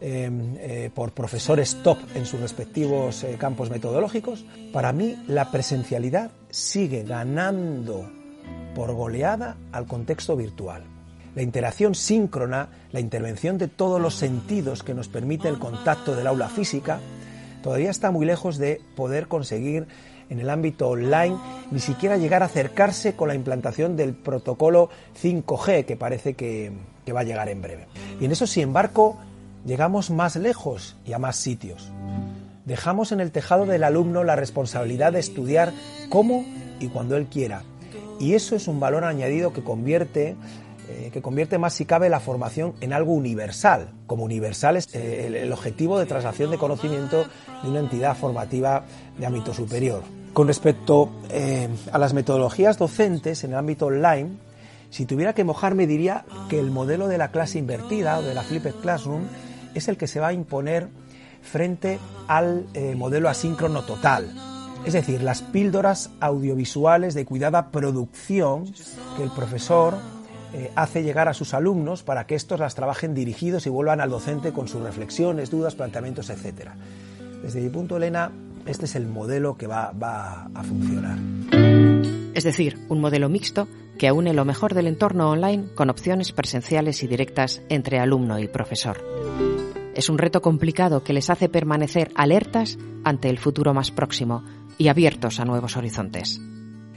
em, 0.00 0.56
eh, 0.58 0.90
por 0.94 1.12
profesores 1.12 1.76
top 1.82 1.98
en 2.14 2.26
sus 2.26 2.40
respectivos 2.40 3.24
eh, 3.24 3.36
campos 3.38 3.70
metodológicos, 3.70 4.44
para 4.72 4.92
mí 4.92 5.16
la 5.26 5.50
presencialidad 5.50 6.30
sigue 6.50 7.04
ganando 7.04 8.10
por 8.74 8.92
goleada 8.92 9.56
al 9.72 9.86
contexto 9.86 10.36
virtual. 10.36 10.82
La 11.34 11.42
interacción 11.42 11.94
síncrona, 11.94 12.68
la 12.92 13.00
intervención 13.00 13.58
de 13.58 13.68
todos 13.68 14.00
los 14.00 14.14
sentidos 14.14 14.82
que 14.82 14.94
nos 14.94 15.08
permite 15.08 15.48
el 15.48 15.58
contacto 15.58 16.14
del 16.14 16.28
aula 16.28 16.48
física, 16.48 17.00
todavía 17.62 17.90
está 17.90 18.10
muy 18.10 18.24
lejos 18.24 18.56
de 18.58 18.80
poder 18.94 19.26
conseguir 19.26 19.86
en 20.30 20.40
el 20.40 20.50
ámbito 20.50 20.88
online 20.88 21.36
ni 21.70 21.80
siquiera 21.80 22.16
llegar 22.16 22.42
a 22.42 22.46
acercarse 22.46 23.14
con 23.14 23.28
la 23.28 23.34
implantación 23.34 23.96
del 23.96 24.14
protocolo 24.14 24.90
5G 25.20 25.84
que 25.84 25.96
parece 25.96 26.34
que, 26.34 26.72
va 27.14 27.20
a 27.20 27.24
llegar 27.24 27.48
en 27.48 27.62
breve. 27.62 27.86
Y 28.20 28.24
en 28.24 28.32
eso, 28.32 28.46
sin 28.46 28.64
embargo, 28.64 29.18
llegamos 29.66 30.10
más 30.10 30.36
lejos 30.36 30.96
y 31.04 31.12
a 31.12 31.18
más 31.18 31.36
sitios. 31.36 31.90
Dejamos 32.64 33.12
en 33.12 33.20
el 33.20 33.30
tejado 33.30 33.66
del 33.66 33.84
alumno 33.84 34.24
la 34.24 34.36
responsabilidad 34.36 35.12
de 35.12 35.20
estudiar 35.20 35.72
cómo 36.08 36.44
y 36.80 36.88
cuando 36.88 37.16
él 37.16 37.26
quiera. 37.26 37.62
Y 38.18 38.34
eso 38.34 38.56
es 38.56 38.68
un 38.68 38.80
valor 38.80 39.04
añadido 39.04 39.52
que 39.52 39.62
convierte, 39.62 40.36
eh, 40.88 41.10
que 41.12 41.22
convierte 41.22 41.58
más 41.58 41.74
si 41.74 41.84
cabe 41.84 42.08
la 42.08 42.20
formación 42.20 42.74
en 42.80 42.92
algo 42.92 43.12
universal. 43.12 43.90
Como 44.06 44.24
universal 44.24 44.76
es 44.76 44.94
eh, 44.94 45.42
el, 45.42 45.52
objetivo 45.52 45.98
de 45.98 46.06
traslación 46.06 46.50
de 46.50 46.58
conocimiento 46.58 47.26
de 47.62 47.68
una 47.68 47.80
entidad 47.80 48.16
formativa 48.16 48.84
de 49.18 49.26
ámbito 49.26 49.54
superior. 49.54 50.02
Con 50.32 50.48
respecto 50.48 51.10
eh, 51.30 51.68
a 51.92 51.98
las 51.98 52.12
metodologías 52.12 52.76
docentes 52.76 53.44
en 53.44 53.52
el 53.52 53.58
ámbito 53.58 53.86
online, 53.86 54.30
si 54.90 55.06
tuviera 55.06 55.32
que 55.32 55.44
mojarme 55.44 55.86
diría 55.86 56.24
que 56.48 56.58
el 56.58 56.70
modelo 56.70 57.08
de 57.08 57.18
la 57.18 57.30
clase 57.30 57.58
invertida 57.58 58.18
o 58.18 58.22
de 58.22 58.34
la 58.34 58.42
flipped 58.42 58.74
classroom 58.74 59.22
es 59.74 59.88
el 59.88 59.96
que 59.96 60.06
se 60.06 60.20
va 60.20 60.28
a 60.28 60.32
imponer 60.32 60.88
frente 61.42 61.98
al 62.26 62.66
eh, 62.74 62.94
modelo 62.94 63.28
asíncrono 63.28 63.82
total. 63.82 64.34
Es 64.84 64.92
decir, 64.92 65.22
las 65.22 65.42
píldoras 65.42 66.10
audiovisuales 66.20 67.14
de 67.14 67.24
cuidada 67.24 67.70
producción 67.70 68.64
que 69.16 69.22
el 69.22 69.30
profesor 69.30 69.94
eh, 70.56 70.70
hace 70.76 71.02
llegar 71.02 71.28
a 71.28 71.34
sus 71.34 71.52
alumnos 71.52 72.04
para 72.04 72.28
que 72.28 72.36
estos 72.36 72.60
las 72.60 72.76
trabajen 72.76 73.12
dirigidos 73.12 73.66
y 73.66 73.70
vuelvan 73.70 74.00
al 74.00 74.10
docente 74.10 74.52
con 74.52 74.68
sus 74.68 74.82
reflexiones, 74.82 75.50
dudas, 75.50 75.74
planteamientos, 75.74 76.30
etc. 76.30 76.70
Desde 77.42 77.60
mi 77.60 77.70
punto, 77.70 77.96
Elena, 77.96 78.30
este 78.64 78.84
es 78.84 78.94
el 78.94 79.08
modelo 79.08 79.56
que 79.56 79.66
va, 79.66 79.90
a 79.90 80.62
funcionar. 80.62 81.18
Es 82.34 82.44
decir, 82.44 82.78
un 82.88 83.00
modelo 83.00 83.28
mixto 83.28 83.66
que 83.98 84.06
aúne 84.06 84.32
lo 84.32 84.44
mejor 84.44 84.74
del 84.74 84.86
entorno 84.86 85.28
online 85.28 85.66
con 85.74 85.90
opciones 85.90 86.30
presenciales 86.30 87.02
y 87.02 87.08
directas 87.08 87.60
entre 87.68 87.98
alumno 87.98 88.38
y 88.38 88.46
profesor. 88.46 89.04
Es 89.96 90.08
un 90.08 90.18
reto 90.18 90.40
complicado 90.40 91.02
que 91.02 91.12
les 91.12 91.30
hace 91.30 91.48
permanecer 91.48 92.12
alertas 92.14 92.78
ante 93.02 93.28
el 93.28 93.38
futuro 93.38 93.74
más 93.74 93.90
próximo 93.90 94.44
y 94.78 94.86
abiertos 94.86 95.40
a 95.40 95.44
nuevos 95.44 95.76
horizontes. 95.76 96.40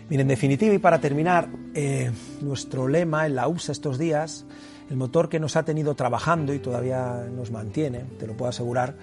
Mira, 0.10 0.22
en 0.22 0.28
definitiva 0.28 0.74
y 0.74 0.80
para 0.80 1.00
terminar, 1.00 1.48
eh, 1.74 2.12
nuestro 2.42 2.88
lema 2.88 3.26
en 3.26 3.36
la 3.36 3.48
USA 3.48 3.72
estos 3.72 3.98
días, 3.98 4.46
el 4.90 4.96
motor 4.96 5.30
que 5.30 5.40
nos 5.40 5.56
ha 5.56 5.64
tenido 5.64 5.96
trabajando 5.96 6.54
y 6.54 6.60
todavía 6.60 7.26
nos 7.36 7.52
mantiene, 7.52 8.06
te 8.18 8.28
lo 8.28 8.34
puedo 8.34 8.50
asegurar, 8.50 8.96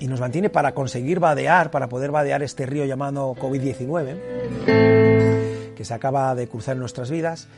y 0.00 0.08
nos 0.08 0.20
mantiene 0.20 0.50
para 0.50 0.74
conseguir 0.74 1.20
vadear, 1.20 1.70
para 1.70 1.88
poder 1.88 2.10
vadear 2.10 2.42
este 2.42 2.66
río 2.66 2.84
llamado 2.84 3.34
COVID-19, 3.34 5.74
que 5.74 5.84
se 5.84 5.94
acaba 5.94 6.34
de 6.34 6.48
cruzar 6.48 6.74
en 6.74 6.80
nuestras 6.80 7.10
vidas. 7.10 7.48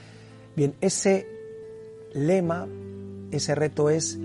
Bien, 0.57 0.75
ese 0.81 1.27
lema 2.15 2.67
ese 3.31 3.55
reto 3.55 3.91
es 3.91 4.19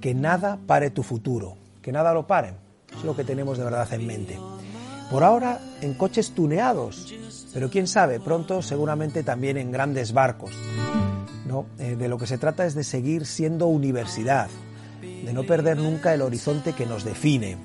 que 0.00 0.14
nada 0.14 0.58
pare 0.66 0.90
tu 0.90 1.02
futuro, 1.02 1.56
que 1.82 1.92
nada 1.92 2.12
lo 2.12 2.26
pare. 2.26 2.54
Es 2.96 3.04
lo 3.04 3.16
que 3.16 3.24
tenemos 3.24 3.58
de 3.58 3.64
verdad 3.64 3.92
en 3.92 4.06
mente. 4.06 4.38
Por 5.10 5.22
ahora 5.22 5.60
en 5.80 5.94
coches 5.94 6.32
tuneados, 6.32 7.12
pero 7.54 7.70
quién 7.70 7.86
sabe, 7.86 8.20
pronto 8.20 8.60
seguramente 8.62 9.22
también 9.22 9.56
en 9.56 9.70
grandes 9.70 10.12
barcos. 10.12 10.52
¿no? 11.46 11.66
Eh, 11.78 11.96
de 11.96 12.08
lo 12.08 12.18
que 12.18 12.26
se 12.26 12.38
trata 12.38 12.66
es 12.66 12.74
de 12.74 12.84
seguir 12.84 13.24
siendo 13.24 13.68
universidad, 13.68 14.48
de 15.00 15.32
no 15.32 15.44
perder 15.44 15.78
nunca 15.78 16.12
el 16.12 16.22
horizonte 16.22 16.72
que 16.72 16.86
nos 16.86 17.04
define, 17.04 17.56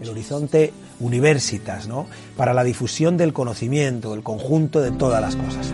el 0.00 0.08
horizonte 0.08 0.72
universitas, 0.98 1.86
¿no? 1.86 2.06
Para 2.36 2.54
la 2.54 2.64
difusión 2.64 3.16
del 3.16 3.32
conocimiento, 3.32 4.14
el 4.14 4.22
conjunto 4.22 4.80
de 4.80 4.90
todas 4.90 5.20
las 5.20 5.36
cosas. 5.36 5.72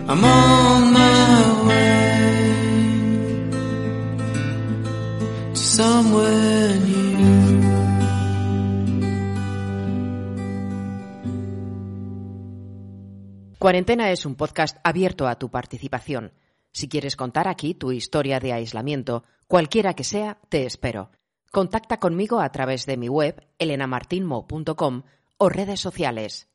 Cuarentena 13.59 14.11
es 14.11 14.27
un 14.27 14.35
podcast 14.35 14.77
abierto 14.83 15.27
a 15.27 15.39
tu 15.39 15.49
participación. 15.49 16.31
Si 16.71 16.87
quieres 16.87 17.15
contar 17.15 17.47
aquí 17.47 17.73
tu 17.73 17.91
historia 17.91 18.39
de 18.39 18.53
aislamiento, 18.53 19.23
cualquiera 19.47 19.95
que 19.95 20.03
sea, 20.03 20.37
te 20.49 20.67
espero. 20.67 21.09
Contacta 21.51 21.99
conmigo 21.99 22.39
a 22.39 22.51
través 22.51 22.85
de 22.85 22.97
mi 22.97 23.09
web 23.09 23.47
elenamartinmo.com 23.57 25.01
o 25.39 25.49
redes 25.49 25.79
sociales. 25.79 26.49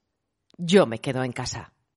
Yo 0.56 0.86
me 0.86 1.00
quedo 1.00 1.24
en 1.24 1.32
casa. 1.32 1.71